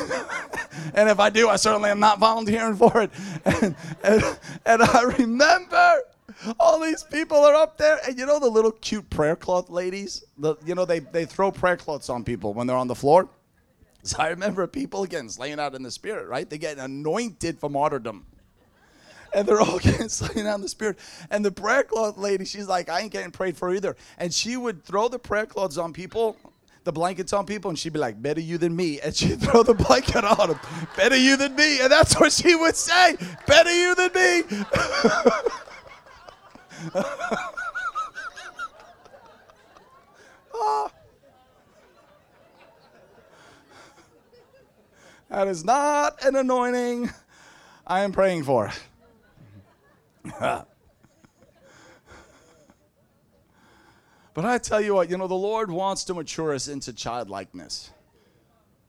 [0.95, 3.11] And if i do i certainly am not volunteering for it.
[3.45, 4.23] And, and,
[4.65, 6.01] and i remember
[6.59, 7.99] all these people are up there.
[8.07, 10.25] And you know the little cute prayer cloth ladies?
[10.39, 13.29] The, you know they, they throw prayer cloths on people when they're on the floor?
[14.03, 16.49] So I remember people again slaying out in the spirit, right?
[16.49, 18.25] They get anointed for martyrdom.
[19.33, 20.99] And they're all getting slain out in the spirit.
[21.31, 23.97] And the prayer cloth lady, she's like, I ain't getting prayed for either.
[24.19, 26.37] And she would throw the prayer cloths on people,
[26.85, 29.01] the blankets on people, and she'd be like, Better you than me.
[29.01, 30.61] And she'd throw the blanket on them.
[30.97, 31.81] Better you than me.
[31.81, 33.17] And that's what she would say.
[33.47, 34.65] Better you than me.
[40.55, 40.91] oh.
[45.31, 47.09] That is not an anointing
[47.87, 48.73] I am praying for.
[50.41, 50.67] but
[54.37, 57.91] I tell you what, you know, the Lord wants to mature us into childlikeness.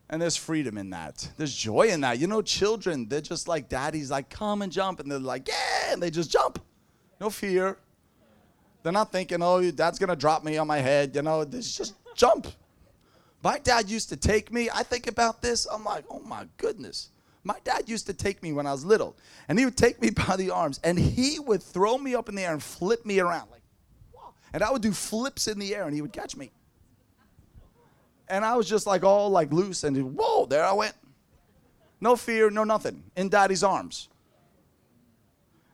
[0.09, 1.29] And there's freedom in that.
[1.37, 2.19] There's joy in that.
[2.19, 4.99] You know, children, they're just like daddy's like, come and jump.
[4.99, 6.59] And they're like, yeah, and they just jump.
[7.21, 7.77] No fear.
[8.83, 11.15] They're not thinking, oh, dad's going to drop me on my head.
[11.15, 12.47] You know, they just jump.
[13.43, 14.69] My dad used to take me.
[14.73, 15.65] I think about this.
[15.65, 17.09] I'm like, oh my goodness.
[17.43, 19.15] My dad used to take me when I was little,
[19.47, 22.35] and he would take me by the arms, and he would throw me up in
[22.35, 23.61] the air and flip me around, like,
[24.53, 26.51] and I would do flips in the air, and he would catch me.
[28.27, 30.95] And I was just like all like loose, and whoa, there I went.
[31.99, 34.09] No fear, no nothing, in daddy's arms.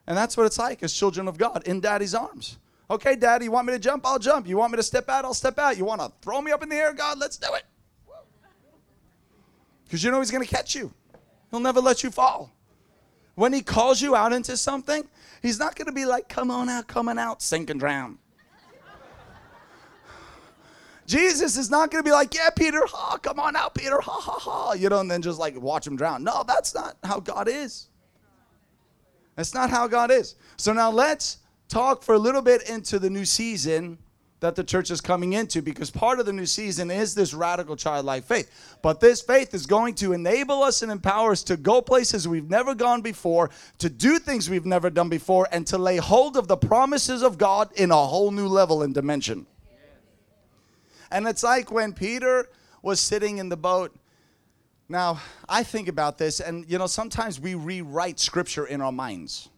[0.06, 2.58] And that's what it's like as children of God, in daddy's arms.
[2.90, 4.06] Okay, Daddy, you want me to jump?
[4.06, 4.48] I'll jump.
[4.48, 5.26] You want me to step out?
[5.26, 5.78] I'll step out.
[5.78, 6.94] You want to throw me up in the air?
[6.94, 7.64] God, let's do it.
[9.84, 10.94] Because you know He's going to catch you,
[11.52, 12.52] He'll never let you fall.
[13.36, 15.08] When He calls you out into something,
[15.42, 18.18] He's not going to be like, come on out, coming out, sink and drown.
[21.06, 24.12] Jesus is not going to be like, yeah, Peter, ha, come on out, Peter, ha,
[24.12, 26.22] ha, ha, you know, and then just like watch him drown.
[26.22, 27.88] No, that's not how God is.
[29.38, 30.36] That's not how God is.
[30.58, 31.38] So now let's
[31.70, 33.98] talk for a little bit into the new season
[34.40, 37.76] that the church is coming into because part of the new season is this radical
[37.76, 38.78] childlike faith.
[38.84, 42.50] But this faith is going to enable us and empower us to go places we've
[42.50, 46.48] never gone before, to do things we've never done before, and to lay hold of
[46.48, 49.48] the promises of God in a whole new level and dimension.
[51.10, 52.48] And it's like when Peter
[52.82, 53.96] was sitting in the boat.
[54.90, 55.20] Now,
[55.50, 59.50] I think about this, and you know, sometimes we rewrite scripture in our minds.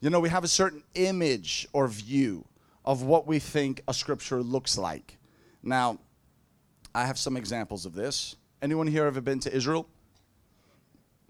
[0.00, 2.44] You know, we have a certain image or view
[2.86, 5.18] of what we think a scripture looks like.
[5.62, 5.98] Now,
[6.94, 8.36] I have some examples of this.
[8.62, 9.88] Anyone here ever been to Israel?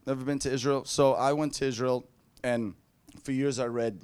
[0.06, 0.84] Never been to Israel?
[0.84, 2.06] So I went to Israel,
[2.44, 2.74] and
[3.22, 4.00] for years I read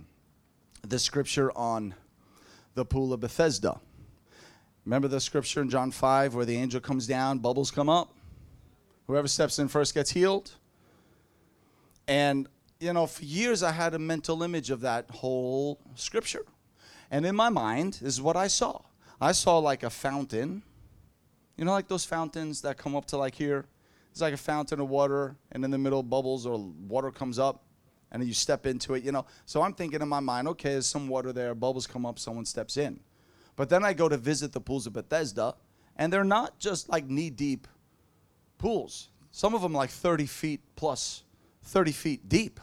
[0.87, 1.95] the scripture on
[2.75, 3.79] the pool of Bethesda.
[4.85, 8.13] Remember the scripture in John 5 where the angel comes down, bubbles come up?
[9.07, 10.53] Whoever steps in first gets healed.
[12.09, 12.49] And,
[12.81, 16.45] you know, for years I had a mental image of that whole scripture.
[17.13, 18.81] And in my mind, this is what I saw
[19.21, 20.63] I saw like a fountain.
[21.57, 23.67] You know, like those fountains that come up to like here?
[24.11, 27.63] It's like a fountain of water, and in the middle, bubbles or water comes up,
[28.11, 29.27] and you step into it, you know.
[29.47, 32.45] So I'm thinking in my mind, okay, there's some water there, bubbles come up, someone
[32.45, 32.99] steps in.
[33.55, 35.55] But then I go to visit the pools of Bethesda,
[35.97, 37.69] and they're not just like knee deep
[38.59, 39.09] pools.
[39.31, 41.23] Some of them like 30 feet plus,
[41.63, 42.59] 30 feet deep.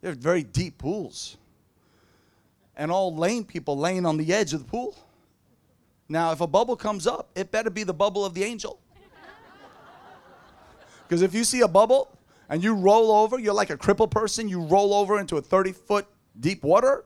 [0.00, 1.36] They're very deep pools.
[2.76, 4.96] And all lame people laying on the edge of the pool.
[6.08, 8.80] Now, if a bubble comes up, it better be the bubble of the angel.
[11.08, 12.16] Because if you see a bubble
[12.48, 15.72] and you roll over, you're like a crippled person, you roll over into a 30
[15.72, 16.06] foot
[16.40, 17.04] deep water.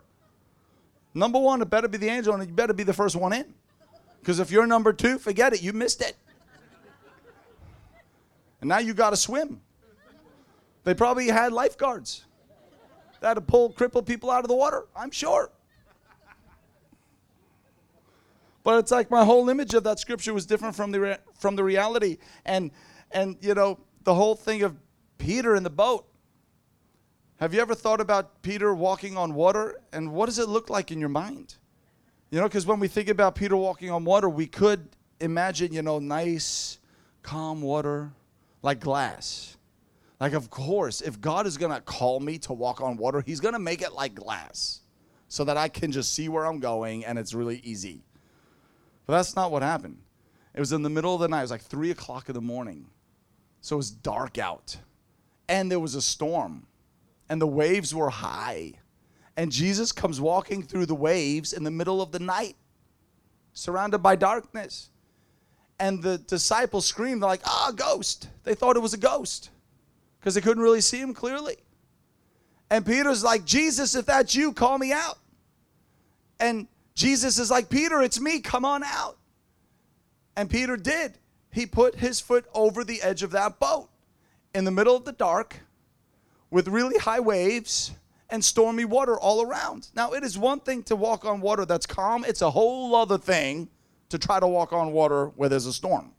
[1.12, 3.52] Number one, it better be the angel, and you better be the first one in.
[4.20, 6.14] Because if you're number two, forget it, you missed it.
[8.60, 9.60] And now you got to swim.
[10.84, 12.26] They probably had lifeguards
[13.20, 15.50] that had to pull crippled people out of the water, I'm sure.
[18.66, 21.54] But it's like my whole image of that scripture was different from the, re- from
[21.54, 22.18] the reality.
[22.44, 22.72] And,
[23.12, 24.74] and, you know, the whole thing of
[25.18, 26.04] Peter in the boat.
[27.36, 29.78] Have you ever thought about Peter walking on water?
[29.92, 31.54] And what does it look like in your mind?
[32.32, 34.88] You know, because when we think about Peter walking on water, we could
[35.20, 36.80] imagine, you know, nice,
[37.22, 38.10] calm water
[38.62, 39.56] like glass.
[40.18, 43.38] Like, of course, if God is going to call me to walk on water, He's
[43.38, 44.80] going to make it like glass
[45.28, 48.05] so that I can just see where I'm going and it's really easy.
[49.06, 49.98] But that's not what happened.
[50.54, 52.40] It was in the middle of the night, it was like three o'clock in the
[52.40, 52.86] morning.
[53.60, 54.76] So it was dark out.
[55.48, 56.66] And there was a storm.
[57.28, 58.74] And the waves were high.
[59.36, 62.56] And Jesus comes walking through the waves in the middle of the night,
[63.52, 64.90] surrounded by darkness.
[65.78, 68.28] And the disciples screamed, they're like, ah, ghost.
[68.44, 69.50] They thought it was a ghost
[70.18, 71.56] because they couldn't really see him clearly.
[72.70, 75.18] And Peter's like, Jesus, if that's you, call me out.
[76.40, 79.18] And Jesus is like, Peter, it's me, come on out.
[80.34, 81.18] And Peter did
[81.52, 83.88] he put his foot over the edge of that boat
[84.54, 85.60] in the middle of the dark
[86.50, 87.92] with really high waves
[88.30, 89.88] and stormy water all around.
[89.94, 93.18] Now, it is one thing to walk on water that's calm, it's a whole other
[93.18, 93.68] thing
[94.08, 96.12] to try to walk on water where there's a storm.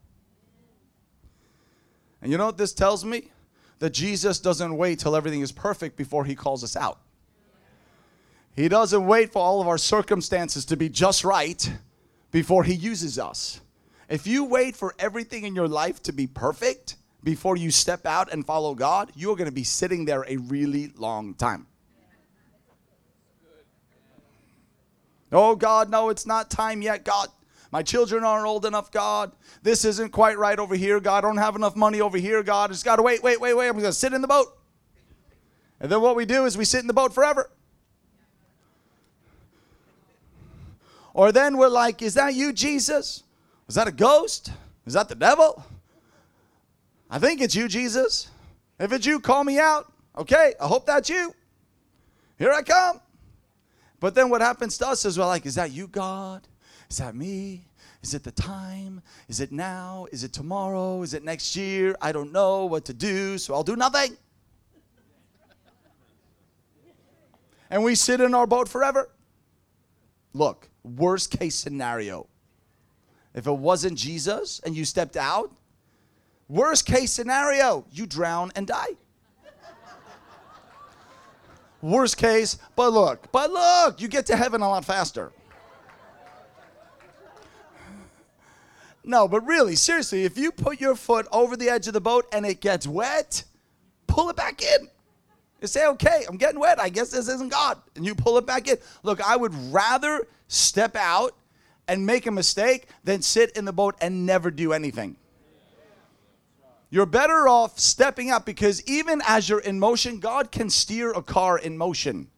[2.21, 3.31] And you know what this tells me?
[3.79, 6.99] That Jesus doesn't wait till everything is perfect before he calls us out.
[8.57, 11.71] He doesn't wait for all of our circumstances to be just right
[12.31, 13.61] before he uses us.
[14.09, 18.33] If you wait for everything in your life to be perfect before you step out
[18.33, 21.67] and follow God, you're going to be sitting there a really long time.
[25.31, 27.29] Oh, God, no, it's not time yet, God.
[27.71, 29.33] My children aren't old enough, God.
[29.61, 31.17] This isn't quite right over here, God.
[31.23, 32.71] I don't have enough money over here, God.
[32.71, 33.67] I just got to wait, wait, wait, wait.
[33.67, 34.57] I'm going to sit in the boat.
[35.79, 37.51] And then what we do is we sit in the boat forever.
[41.17, 43.23] Or then we're like, Is that you, Jesus?
[43.67, 44.51] Is that a ghost?
[44.85, 45.65] Is that the devil?
[47.09, 48.29] I think it's you, Jesus.
[48.79, 49.91] If it's you, call me out.
[50.15, 51.33] Okay, I hope that's you.
[52.37, 53.01] Here I come.
[53.99, 56.47] But then what happens to us is we're like, is that you, God?
[56.87, 57.65] Is that me?
[58.03, 59.01] Is it the time?
[59.27, 60.05] Is it now?
[60.11, 61.01] Is it tomorrow?
[61.01, 61.95] Is it next year?
[61.99, 64.17] I don't know what to do, so I'll do nothing.
[67.71, 69.09] and we sit in our boat forever.
[70.33, 72.27] Look, worst case scenario
[73.37, 75.51] if it wasn't Jesus and you stepped out,
[76.49, 78.97] worst case scenario, you drown and die.
[81.83, 85.31] worst case, but look, but look, you get to heaven a lot faster.
[89.03, 92.25] No, but really, seriously, if you put your foot over the edge of the boat
[92.33, 93.43] and it gets wet,
[94.07, 94.89] pull it back in.
[95.61, 96.79] You say, okay, I'm getting wet.
[96.79, 97.77] I guess this isn't God.
[97.95, 98.77] And you pull it back in.
[99.03, 101.35] Look, I would rather step out
[101.87, 105.15] and make a mistake than sit in the boat and never do anything.
[106.89, 111.21] You're better off stepping up because even as you're in motion, God can steer a
[111.21, 112.29] car in motion.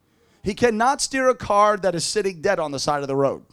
[0.42, 3.44] He cannot steer a car that is sitting dead on the side of the road.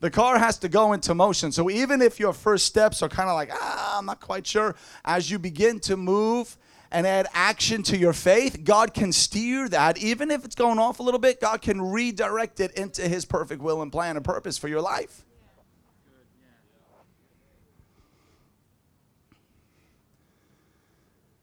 [0.00, 1.50] The car has to go into motion.
[1.52, 4.74] So even if your first steps are kind of like, ah, I'm not quite sure,
[5.04, 6.58] as you begin to move
[6.94, 9.98] and add action to your faith, God can steer that.
[9.98, 13.60] Even if it's going off a little bit, God can redirect it into His perfect
[13.60, 15.24] will and plan and purpose for your life.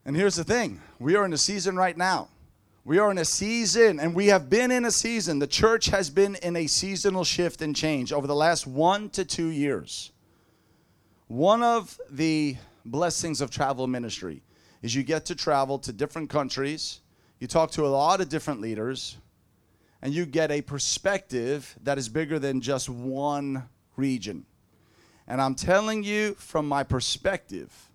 [0.06, 2.30] And here's the thing we are in a season right now
[2.86, 5.39] We are in a season, and we have been in a season.
[5.39, 9.26] The church has been in a seasonal shift and change over the last one to
[9.26, 10.14] two years.
[11.28, 14.43] One of the blessings of travel ministry
[14.82, 17.01] is you get to travel to different countries,
[17.39, 19.17] you talk to a lot of different leaders,
[20.01, 24.45] and you get a perspective that is bigger than just one region.
[25.27, 27.91] And I'm telling you from my perspective,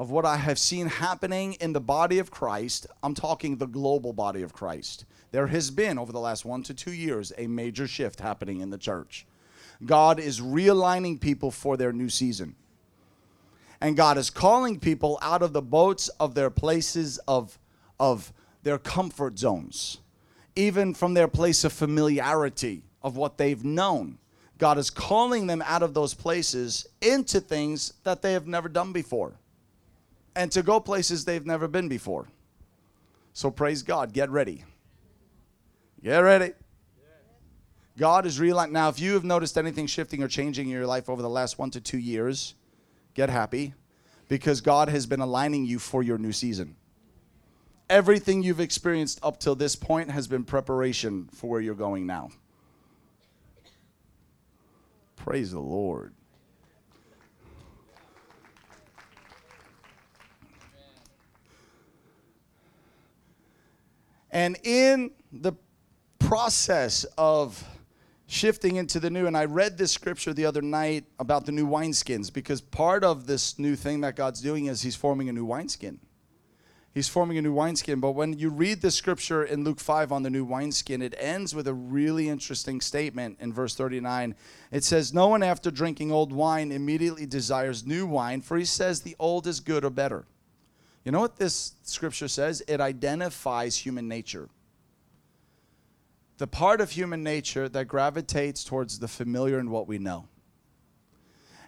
[0.00, 4.14] of what I have seen happening in the body of Christ, I'm talking the global
[4.14, 5.04] body of Christ.
[5.30, 8.70] There has been, over the last one to two years, a major shift happening in
[8.70, 9.26] the church.
[9.84, 12.54] God is realigning people for their new season.
[13.80, 17.58] And God is calling people out of the boats of their places of,
[17.98, 19.98] of their comfort zones,
[20.54, 24.18] even from their place of familiarity of what they've known.
[24.58, 28.92] God is calling them out of those places into things that they have never done
[28.92, 29.32] before
[30.36, 32.26] and to go places they've never been before.
[33.32, 34.12] So praise God.
[34.12, 34.64] Get ready.
[36.02, 36.52] Get ready.
[37.98, 38.66] God is real.
[38.68, 41.58] Now, if you have noticed anything shifting or changing in your life over the last
[41.58, 42.54] one to two years,
[43.14, 43.74] get happy
[44.28, 46.76] because God has been aligning you for your new season.
[47.88, 52.30] Everything you've experienced up till this point has been preparation for where you're going now.
[55.16, 56.14] Praise the Lord.
[64.30, 65.52] And in the
[66.18, 67.62] process of
[68.30, 71.66] shifting into the new, and I read this scripture the other night about the new
[71.66, 75.44] wineskins because part of this new thing that God's doing is He's forming a new
[75.44, 75.98] wineskin.
[76.94, 78.00] He's forming a new wineskin.
[78.00, 81.54] But when you read the scripture in Luke 5 on the new wineskin, it ends
[81.54, 84.34] with a really interesting statement in verse 39.
[84.72, 89.00] It says, No one after drinking old wine immediately desires new wine, for he says
[89.00, 90.24] the old is good or better.
[91.04, 92.62] You know what this scripture says?
[92.68, 94.48] It identifies human nature.
[96.40, 100.26] The part of human nature that gravitates towards the familiar and what we know.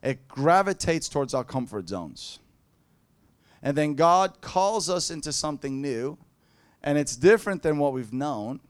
[0.03, 2.39] It gravitates towards our comfort zones.
[3.63, 6.17] And then God calls us into something new,
[6.83, 8.61] and it's different than what we've known.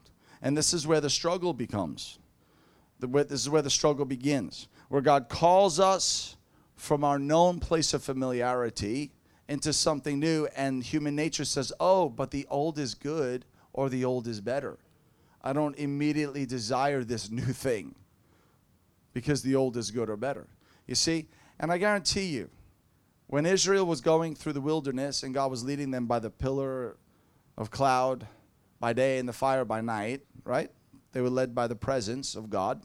[0.42, 2.18] And this is where the struggle becomes.
[2.98, 6.36] This is where the struggle begins, where God calls us
[6.74, 9.12] from our known place of familiarity
[9.48, 14.04] into something new, and human nature says, oh, but the old is good or the
[14.04, 14.78] old is better.
[15.42, 17.94] I don't immediately desire this new thing
[19.12, 20.46] because the old is good or better.
[20.86, 21.28] You see?
[21.58, 22.50] And I guarantee you,
[23.26, 26.96] when Israel was going through the wilderness and God was leading them by the pillar
[27.56, 28.26] of cloud
[28.80, 30.70] by day and the fire by night, right?
[31.12, 32.82] They were led by the presence of God.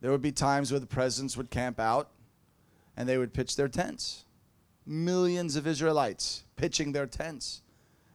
[0.00, 2.10] There would be times where the presence would camp out
[2.96, 4.24] and they would pitch their tents
[4.86, 7.62] millions of Israelites pitching their tents.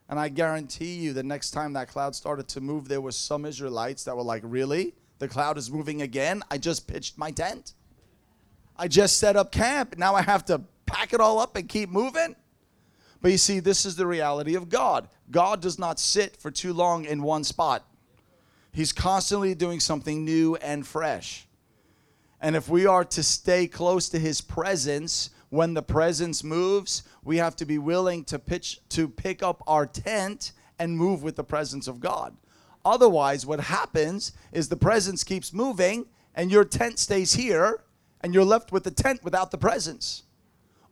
[0.08, 3.46] And I guarantee you, the next time that cloud started to move, there were some
[3.46, 4.94] Israelites that were like, Really?
[5.18, 6.44] The cloud is moving again?
[6.52, 7.74] I just pitched my tent.
[8.78, 9.98] I just set up camp.
[9.98, 12.36] Now I have to pack it all up and keep moving.
[13.22, 15.08] But you see, this is the reality of God.
[15.32, 17.86] God does not sit for too long in one spot,
[18.72, 21.48] He's constantly doing something new and fresh.
[22.42, 27.38] And if we are to stay close to His presence, when the presence moves, we
[27.38, 31.44] have to be willing to pitch to pick up our tent and move with the
[31.44, 32.36] presence of God.
[32.84, 37.84] Otherwise, what happens is the presence keeps moving and your tent stays here
[38.22, 40.24] and you're left with the tent without the presence.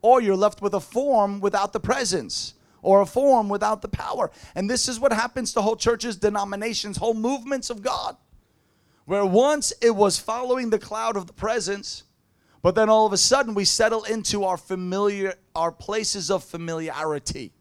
[0.01, 4.31] Or you're left with a form without the presence or a form without the power.
[4.55, 8.17] And this is what happens to whole churches, denominations, whole movements of God.
[9.05, 12.03] Where once it was following the cloud of the presence,
[12.63, 17.51] but then all of a sudden we settle into our familiar our places of familiarity.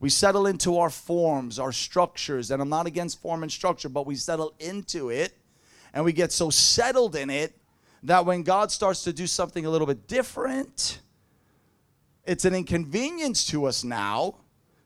[0.00, 4.06] We settle into our forms, our structures, and I'm not against form and structure, but
[4.06, 5.36] we settle into it
[5.92, 7.56] and we get so settled in it
[8.02, 11.00] that when God starts to do something a little bit different,
[12.24, 14.36] it's an inconvenience to us now.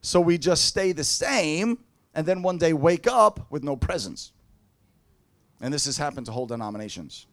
[0.01, 1.79] So we just stay the same
[2.15, 4.33] and then one day wake up with no presence.
[5.61, 7.27] And this has happened to whole denominations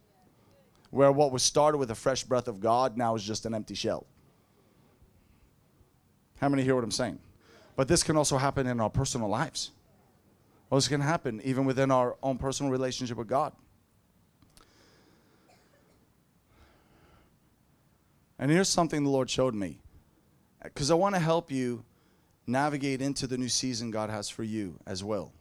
[0.91, 3.75] where what was started with a fresh breath of God now is just an empty
[3.75, 4.05] shell.
[6.39, 7.19] How many hear what I'm saying?
[7.75, 9.71] But this can also happen in our personal lives.
[10.69, 13.53] Well, this can happen even within our own personal relationship with God.
[18.37, 19.79] And here's something the Lord showed me.
[20.63, 21.83] Because I want to help you
[22.47, 25.33] navigate into the new season God has for you as well.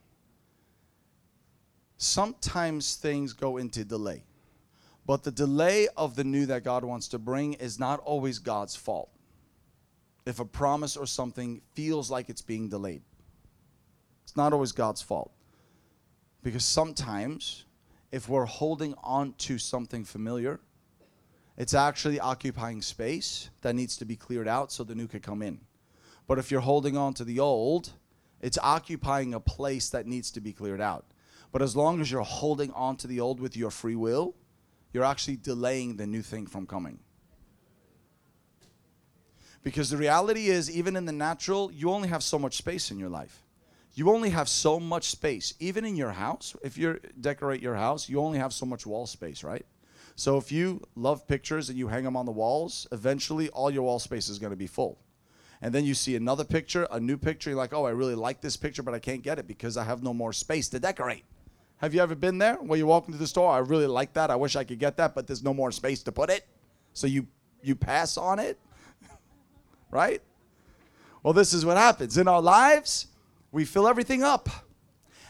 [1.97, 4.23] Sometimes things go into delay.
[5.09, 8.75] But the delay of the new that God wants to bring is not always God's
[8.75, 9.09] fault.
[10.27, 13.01] If a promise or something feels like it's being delayed,
[14.21, 15.31] It's not always God's fault.
[16.43, 17.65] Because sometimes,
[18.11, 20.59] if we're holding on to something familiar,
[21.57, 25.41] it's actually occupying space that needs to be cleared out so the new could come
[25.41, 25.61] in.
[26.27, 27.93] But if you're holding on to the old,
[28.41, 31.07] it's occupying a place that needs to be cleared out.
[31.51, 34.35] But as long as you're holding on to the old with your free will,
[34.91, 36.99] you're actually delaying the new thing from coming.
[39.61, 42.99] Because the reality is, even in the natural, you only have so much space in
[42.99, 43.43] your life.
[43.93, 45.53] You only have so much space.
[45.59, 49.05] Even in your house, if you decorate your house, you only have so much wall
[49.05, 49.65] space, right?
[50.15, 53.83] So if you love pictures and you hang them on the walls, eventually all your
[53.83, 54.99] wall space is going to be full.
[55.61, 58.39] And then you see another picture, a new picture, you're like, oh, I really like
[58.39, 61.25] this picture, but I can't get it because I have no more space to decorate.
[61.79, 63.51] Have you ever been there where you walk into the store?
[63.51, 64.29] I really like that.
[64.29, 66.45] I wish I could get that, but there's no more space to put it.
[66.93, 67.27] So you
[67.61, 68.57] you pass on it
[69.91, 70.21] right?
[71.23, 72.17] Well, this is what happens.
[72.17, 73.07] In our lives,
[73.51, 74.49] we fill everything up.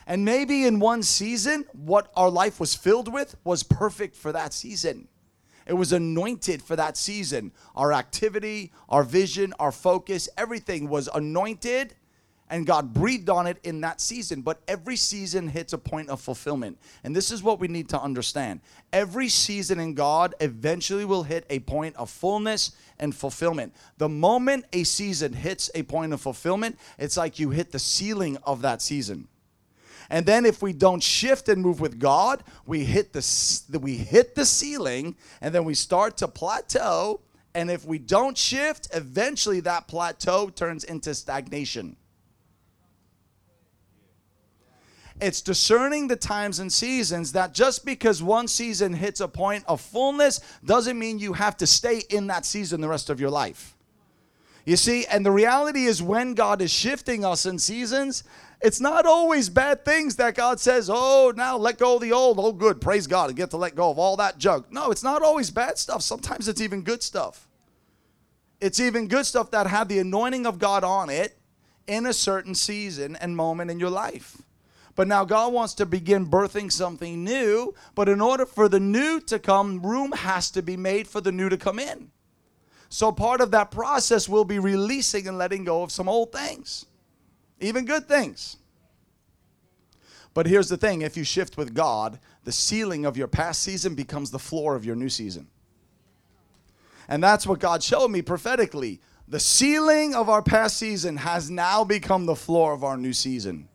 [0.06, 4.54] And maybe in one season, what our life was filled with was perfect for that
[4.54, 5.08] season.
[5.68, 7.52] It was anointed for that season.
[7.76, 11.94] Our activity, our vision, our focus, everything was anointed
[12.50, 14.42] and God breathed on it in that season.
[14.42, 16.80] But every season hits a point of fulfillment.
[17.04, 18.62] And this is what we need to understand.
[18.92, 23.74] Every season in God eventually will hit a point of fullness and fulfillment.
[23.98, 28.38] The moment a season hits a point of fulfillment, it's like you hit the ceiling
[28.44, 29.28] of that season.
[30.10, 34.34] And then if we don't shift and move with God, we hit the we hit
[34.34, 37.22] the ceiling and then we start to plateau
[37.56, 41.96] and if we don't shift, eventually that plateau turns into stagnation.
[45.22, 49.82] It's discerning the times and seasons that just because one season hits a point of
[49.82, 53.76] fullness doesn't mean you have to stay in that season the rest of your life.
[54.66, 58.24] You see, and the reality is when God is shifting us in seasons,
[58.62, 62.38] it's not always bad things that God says, oh, now let go of the old.
[62.40, 62.80] Oh, good.
[62.80, 63.30] Praise God.
[63.30, 64.72] I get to let go of all that junk.
[64.72, 66.02] No, it's not always bad stuff.
[66.02, 67.48] Sometimes it's even good stuff.
[68.62, 71.38] It's even good stuff that had the anointing of God on it
[71.88, 74.42] in a certain season and moment in your life.
[75.00, 77.74] But now God wants to begin birthing something new.
[77.96, 81.32] But in order for the new to come, room has to be made for the
[81.32, 82.12] new to come in.
[82.90, 86.86] So part of that process will be releasing and letting go of some old things,
[87.62, 88.58] even good things.
[90.34, 93.96] But here's the thing if you shift with God, the ceiling of your past season
[93.96, 95.48] becomes the floor of your new season.
[97.08, 99.00] And that's what God showed me prophetically.
[99.30, 103.70] The ceiling of our past season has now become the floor of our new season.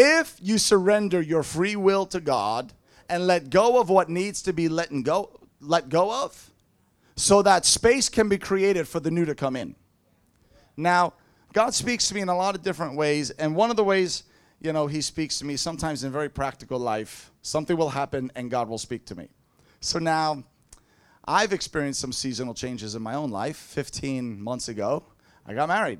[0.00, 2.72] If you surrender your free will to God
[3.08, 6.52] and let go of what needs to be let go, let go of,
[7.16, 9.74] so that space can be created for the new to come in.
[10.76, 11.14] Now,
[11.52, 14.22] God speaks to me in a lot of different ways, and one of the ways,
[14.60, 17.32] you know, He speaks to me sometimes in very practical life.
[17.42, 19.28] Something will happen, and God will speak to me.
[19.80, 20.44] So now,
[21.24, 23.56] I've experienced some seasonal changes in my own life.
[23.56, 25.02] 15 months ago,
[25.44, 25.98] I got married.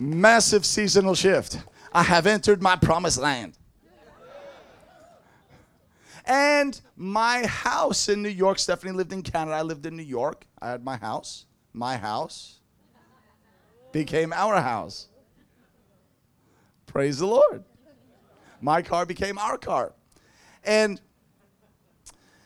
[0.00, 1.58] Massive seasonal shift.
[1.92, 3.58] I have entered my promised land.
[6.24, 9.56] And my house in New York, Stephanie lived in Canada.
[9.56, 10.46] I lived in New York.
[10.60, 11.44] I had my house.
[11.74, 12.60] My house
[13.92, 15.08] became our house.
[16.86, 17.64] Praise the Lord.
[18.60, 19.92] My car became our car.
[20.64, 21.00] And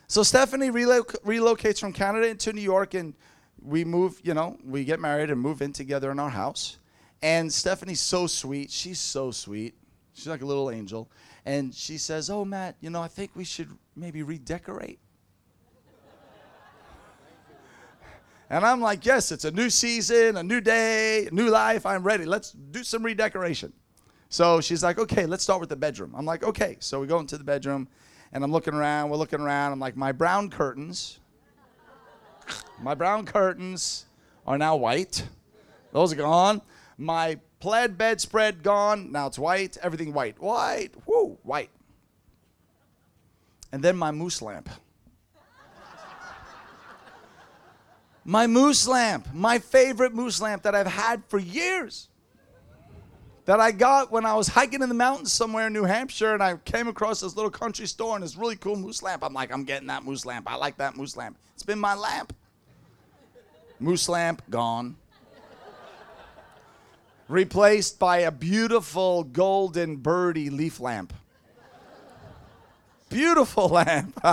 [0.09, 3.15] so Stephanie reloc- relocates from Canada into New York, and
[3.61, 6.79] we move, you know, we get married and move in together in our house.
[7.23, 8.71] And Stephanie's so sweet.
[8.71, 9.75] She's so sweet.
[10.13, 11.11] She's like a little angel.
[11.45, 14.99] And she says, Oh, Matt, you know, I think we should maybe redecorate.
[18.49, 21.85] and I'm like, Yes, it's a new season, a new day, a new life.
[21.85, 22.25] I'm ready.
[22.25, 23.73] Let's do some redecoration.
[24.29, 26.15] So she's like, Okay, let's start with the bedroom.
[26.17, 26.77] I'm like, Okay.
[26.81, 27.89] So we go into the bedroom
[28.33, 29.11] and I'm looking around.
[29.11, 29.73] We're looking around.
[29.73, 31.19] I'm like, My brown curtains,
[32.81, 34.07] my brown curtains
[34.47, 35.27] are now white.
[35.93, 36.61] Those are gone.
[36.97, 39.11] My plaid bedspread gone.
[39.11, 39.77] Now it's white.
[39.83, 40.39] Everything white.
[40.41, 40.93] White.
[41.07, 41.71] Whoo, white.
[43.73, 44.69] And then my moose lamp.
[48.25, 52.09] my moose lamp, my favorite moose lamp that I've had for years.
[53.47, 56.43] That I got when I was hiking in the mountains somewhere in New Hampshire and
[56.43, 59.23] I came across this little country store and this really cool moose lamp.
[59.23, 60.51] I'm like, I'm getting that moose lamp.
[60.51, 61.37] I like that moose lamp.
[61.53, 62.35] It's been my lamp.
[63.81, 64.97] Moose lamp gone
[67.29, 71.13] replaced by a beautiful golden birdie leaf lamp.
[73.09, 74.19] Beautiful lamp.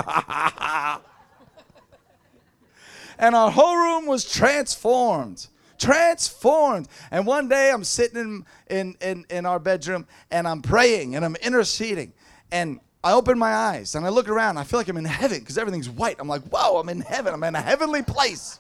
[3.20, 5.48] and our whole room was transformed.
[5.78, 6.88] transformed.
[7.12, 11.24] And one day I'm sitting in, in, in, in our bedroom and I'm praying and
[11.24, 12.14] I'm interceding.
[12.52, 14.58] And I open my eyes and I look around.
[14.58, 16.18] I feel like I'm in heaven because everything's white.
[16.20, 17.34] I'm like, whoa, I'm in heaven.
[17.34, 18.60] I'm in a heavenly place.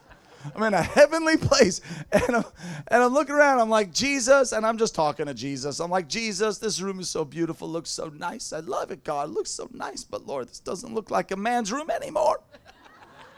[0.56, 1.82] I'm in a heavenly place.
[2.12, 2.46] And I'm,
[2.88, 3.60] and I'm looking around.
[3.60, 4.52] I'm like, Jesus.
[4.52, 5.80] And I'm just talking to Jesus.
[5.80, 7.70] I'm like, Jesus, this room is so beautiful.
[7.70, 8.54] Looks so nice.
[8.54, 9.30] I love it, God.
[9.30, 10.04] It looks so nice.
[10.04, 12.42] But Lord, this doesn't look like a man's room anymore.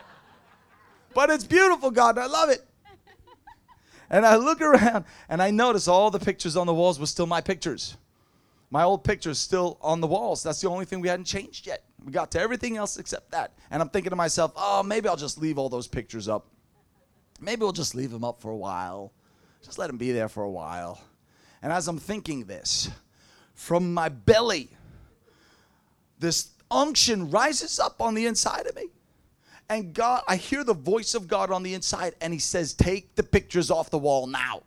[1.13, 2.17] but it's beautiful, God.
[2.17, 2.65] I love it.
[4.09, 7.25] And I look around and I notice all the pictures on the walls were still
[7.25, 7.97] my pictures.
[8.69, 10.41] My old picture's still on the walls.
[10.41, 11.83] That's the only thing we hadn't changed yet.
[12.03, 13.53] We got to everything else except that.
[13.69, 16.47] And I'm thinking to myself, oh, maybe I'll just leave all those pictures up.
[17.43, 19.11] Maybe we'll just leave them up for a while.
[19.61, 21.01] Just let them be there for a while.
[21.61, 22.89] And as I'm thinking this,
[23.53, 24.69] from my belly,
[26.19, 28.87] this unction rises up on the inside of me.
[29.69, 33.15] And God, I hear the voice of God on the inside, and He says, Take
[33.15, 34.63] the pictures off the wall now.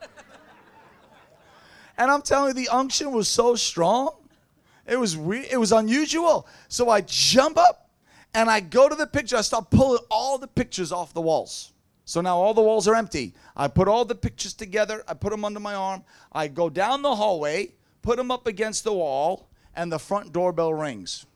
[1.98, 4.10] and I'm telling you, the unction was so strong.
[4.86, 6.48] It was weird, it was unusual.
[6.68, 7.90] So I jump up
[8.34, 9.36] and I go to the picture.
[9.36, 11.72] I start pulling all the pictures off the walls.
[12.08, 13.34] So now all the walls are empty.
[13.54, 16.04] I put all the pictures together, I put them under my arm.
[16.32, 20.72] I go down the hallway, put them up against the wall, and the front doorbell
[20.72, 21.26] rings.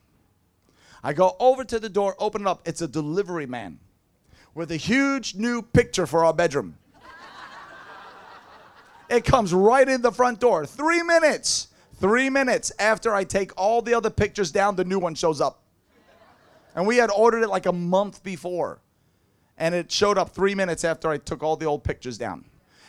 [1.05, 2.63] I go over to the door, open it up.
[2.65, 3.81] It's a delivery man
[4.55, 6.79] with a huge new picture for our bedroom.
[9.11, 10.65] it comes right in the front door.
[10.65, 15.17] Three minutes, three minutes after I take all the other pictures down, the new one
[15.17, 15.65] shows up.
[16.75, 18.81] And we had ordered it like a month before
[19.59, 22.45] and it showed up three minutes after I took all the old pictures down.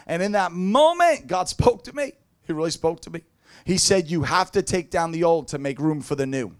[0.07, 2.13] And in that moment, God spoke to me.
[2.45, 3.21] He really spoke to me.
[3.65, 6.53] He said, You have to take down the old to make room for the new.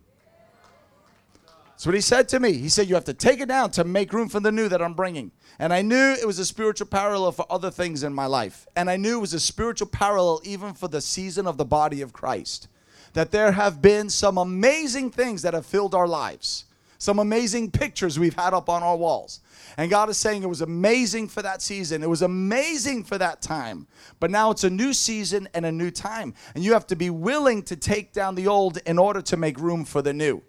[1.84, 2.54] That's what he said to me.
[2.54, 4.82] He said, You have to take it down to make room for the new that
[4.82, 5.32] I'm bringing.
[5.60, 8.68] And I knew it was a spiritual parallel for other things in my life.
[8.76, 12.02] And I knew it was a spiritual parallel even for the season of the body
[12.02, 12.68] of Christ.
[13.14, 16.66] That there have been some amazing things that have filled our lives,
[17.04, 19.42] some amazing pictures we've had up on our walls.
[19.78, 22.02] And God is saying it was amazing for that season.
[22.02, 23.88] It was amazing for that time.
[24.22, 26.34] But now it's a new season and a new time.
[26.56, 29.60] And you have to be willing to take down the old in order to make
[29.60, 30.42] room for the new.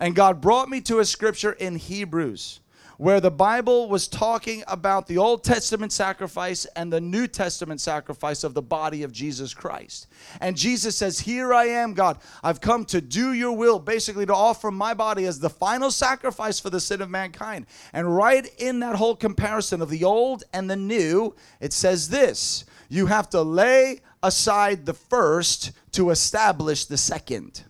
[0.00, 2.60] And God brought me to a scripture in Hebrews
[2.98, 8.44] where the Bible was talking about the Old Testament sacrifice and the New Testament sacrifice
[8.44, 10.06] of the body of Jesus Christ.
[10.40, 12.18] And Jesus says, Here I am, God.
[12.42, 16.60] I've come to do your will, basically to offer my body as the final sacrifice
[16.60, 17.66] for the sin of mankind.
[17.92, 22.64] And right in that whole comparison of the old and the new, it says this
[22.88, 27.64] you have to lay aside the first to establish the second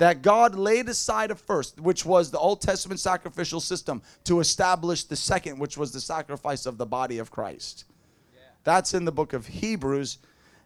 [0.00, 5.04] that God laid aside a first, which was the Old Testament sacrificial system, to establish
[5.04, 7.84] the second, which was the sacrifice of the body of Christ.
[8.32, 8.40] Yeah.
[8.64, 10.16] That's in the book of Hebrews.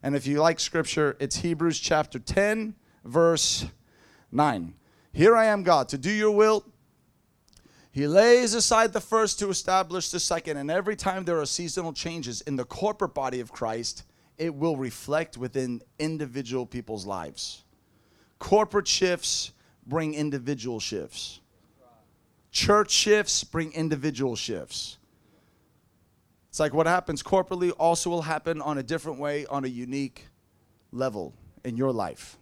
[0.04, 3.66] And if you like scripture, it's Hebrews chapter 10, verse
[4.30, 4.72] 9.
[5.12, 6.64] Here I am, God, to do your will.
[7.90, 10.58] He lays aside the first to establish the second.
[10.58, 14.04] And every time there are seasonal changes in the corporate body of Christ,
[14.38, 17.63] it will reflect within individual people's lives.
[18.44, 19.52] Corporate shifts
[19.86, 21.40] bring individual shifts.
[22.50, 24.98] Church shifts bring individual shifts.
[26.50, 30.26] It's like what happens corporately also will happen on a different way, on a unique
[30.92, 31.32] level
[31.64, 32.36] in your life.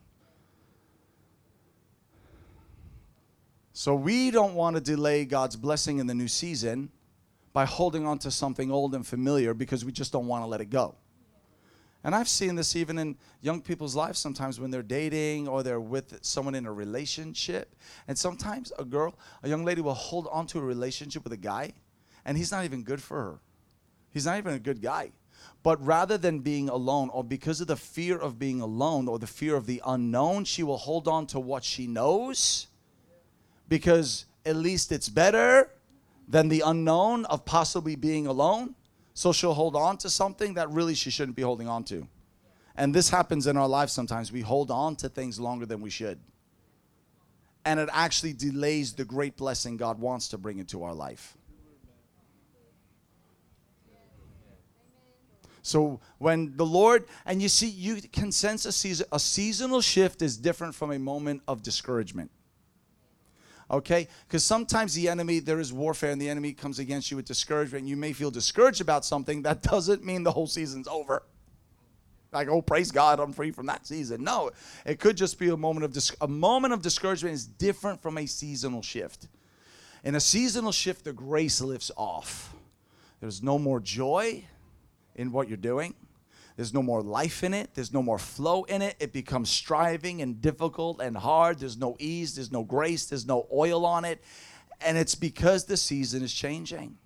[3.72, 6.90] So we don't want to delay God's blessing in the new season
[7.52, 10.60] by holding on to something old and familiar because we just don't want to let
[10.60, 10.96] it go.
[12.04, 15.80] And I've seen this even in young people's lives sometimes when they're dating or they're
[15.80, 17.76] with someone in a relationship.
[18.08, 21.36] And sometimes a girl, a young lady will hold on to a relationship with a
[21.36, 21.74] guy
[22.24, 23.38] and he's not even good for her.
[24.12, 25.12] He's not even a good guy.
[25.62, 29.26] But rather than being alone or because of the fear of being alone or the
[29.26, 32.68] fear of the unknown, she will hold on to what she knows
[33.68, 35.70] because at least it's better
[36.28, 38.74] than the unknown of possibly being alone.
[39.14, 42.06] So she'll hold on to something that really she shouldn't be holding on to.
[42.76, 44.32] And this happens in our lives sometimes.
[44.32, 46.18] We hold on to things longer than we should.
[47.64, 51.36] And it actually delays the great blessing God wants to bring into our life.
[55.64, 60.20] So when the Lord, and you see, you can sense a season, a seasonal shift
[60.20, 62.32] is different from a moment of discouragement
[63.70, 64.08] okay?
[64.26, 67.86] Because sometimes the enemy, there is warfare, and the enemy comes against you with discouragement.
[67.86, 69.42] You may feel discouraged about something.
[69.42, 71.22] That doesn't mean the whole season's over.
[72.32, 74.24] Like, oh, praise God, I'm free from that season.
[74.24, 74.50] No,
[74.86, 78.16] it could just be a moment of dis- a moment of discouragement is different from
[78.16, 79.28] a seasonal shift.
[80.02, 82.54] In a seasonal shift, the grace lifts off.
[83.20, 84.44] There's no more joy.
[85.14, 85.94] in what you're doing.
[86.56, 87.70] There's no more life in it.
[87.74, 88.96] There's no more flow in it.
[89.00, 91.58] It becomes striving and difficult and hard.
[91.58, 92.34] There's no ease.
[92.34, 93.06] There's no grace.
[93.06, 94.22] There's no oil on it.
[94.80, 96.98] And it's because the season is changing.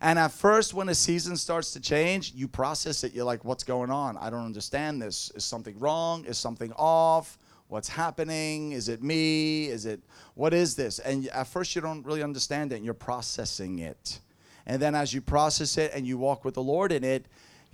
[0.00, 3.14] And at first, when a season starts to change, you process it.
[3.14, 4.16] You're like, what's going on?
[4.18, 5.30] I don't understand this.
[5.34, 6.24] Is something wrong?
[6.26, 7.38] Is something off?
[7.68, 8.72] What's happening?
[8.72, 9.66] Is it me?
[9.66, 10.00] Is it,
[10.34, 10.98] what is this?
[10.98, 14.20] And at first, you don't really understand it and you're processing it.
[14.66, 17.26] And then as you process it and you walk with the Lord in it,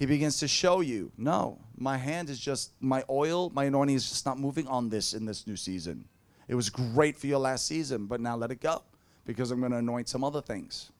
[0.02, 4.08] He begins to show you, no, my hand is just, my oil, my anointing is
[4.08, 6.08] just not moving on this in this new season.
[6.48, 8.82] It was great for your last season, but now let it go
[9.24, 10.90] because I'm going to anoint some other things.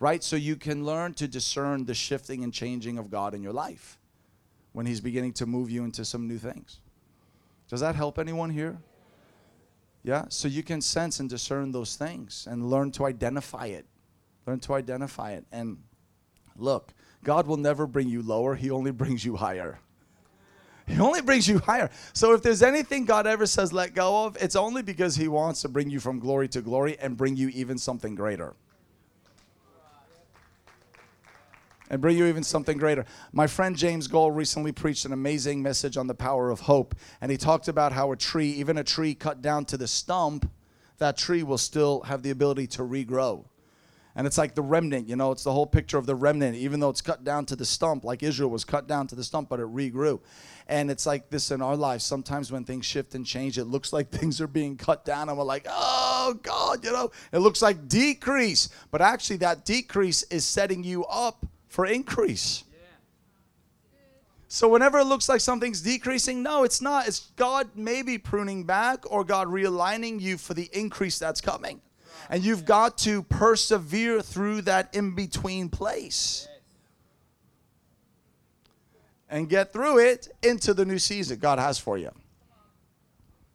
[0.00, 0.20] Right?
[0.24, 4.00] So you can learn to discern the shifting and changing of God in your life
[4.72, 6.80] when He's beginning to move you into some new things.
[7.68, 8.78] Does that help anyone here?
[10.02, 10.24] Yeah?
[10.28, 13.86] So you can sense and discern those things and learn to identify it.
[14.44, 15.44] Learn to identify it.
[15.52, 15.78] And
[16.56, 16.92] look,
[17.24, 19.80] God will never bring you lower, He only brings you higher.
[20.86, 21.90] He only brings you higher.
[22.12, 25.62] So if there's anything God ever says let go of, it's only because He wants
[25.62, 28.54] to bring you from glory to glory and bring you even something greater.
[31.90, 33.04] and bring you even something greater.
[33.32, 37.30] My friend James Goll recently preached an amazing message on the power of hope, and
[37.30, 40.50] he talked about how a tree, even a tree cut down to the stump,
[40.98, 43.44] that tree will still have the ability to regrow.
[44.16, 46.78] And it's like the remnant, you know, it's the whole picture of the remnant, even
[46.78, 49.48] though it's cut down to the stump, like Israel was cut down to the stump,
[49.48, 50.20] but it regrew.
[50.68, 52.04] And it's like this in our lives.
[52.04, 55.36] Sometimes when things shift and change, it looks like things are being cut down, and
[55.36, 58.68] we're like, oh, God, you know, it looks like decrease.
[58.92, 62.64] But actually, that decrease is setting you up for increase.
[64.46, 67.08] So whenever it looks like something's decreasing, no, it's not.
[67.08, 71.80] It's God maybe pruning back or God realigning you for the increase that's coming.
[72.30, 76.48] And you've got to persevere through that in between place.
[79.28, 82.10] And get through it into the new season God has for you.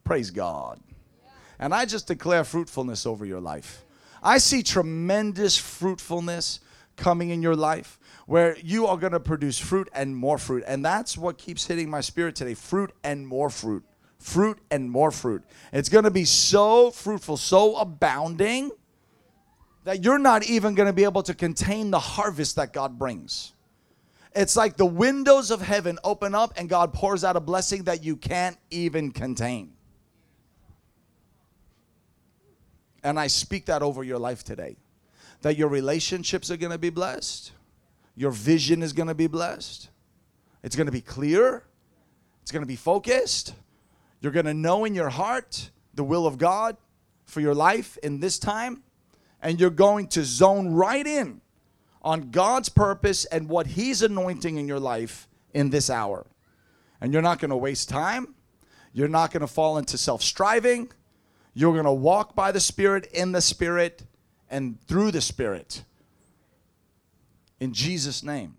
[0.03, 0.80] Praise God.
[1.60, 3.84] And I just declare fruitfulness over your life.
[4.24, 6.60] I see tremendous fruitfulness
[6.95, 10.64] coming in your life where you are going to produce fruit and more fruit.
[10.68, 13.84] And that's what keeps hitting my spirit today fruit and more fruit.
[14.20, 15.43] Fruit and more fruit.
[15.72, 18.72] It's going to be so fruitful, so abounding
[19.86, 23.53] that you're not even going to be able to contain the harvest that God brings.
[24.36, 28.03] It's like the windows of heaven open up and God pours out a blessing that
[28.03, 29.74] you can't even contain.
[33.03, 34.76] And I speak that over your life today
[35.41, 37.53] that your relationships are going to be blessed
[38.20, 39.89] your vision is going to be blessed.
[40.61, 41.63] It's going to be clear.
[42.41, 43.53] It's going to be focused.
[44.22, 46.78] You're going to know in your heart the will of God
[47.26, 48.84] for your life in this time.
[49.41, 51.41] And you're going to zone right in
[52.01, 56.26] on God's purpose and what He's anointing in your life in this hour.
[56.99, 58.36] And you're not going to waste time.
[58.91, 60.91] You're not going to fall into self striving.
[61.53, 64.03] You're going to walk by the Spirit, in the Spirit,
[64.49, 65.84] and through the Spirit
[67.59, 68.55] in Jesus' name.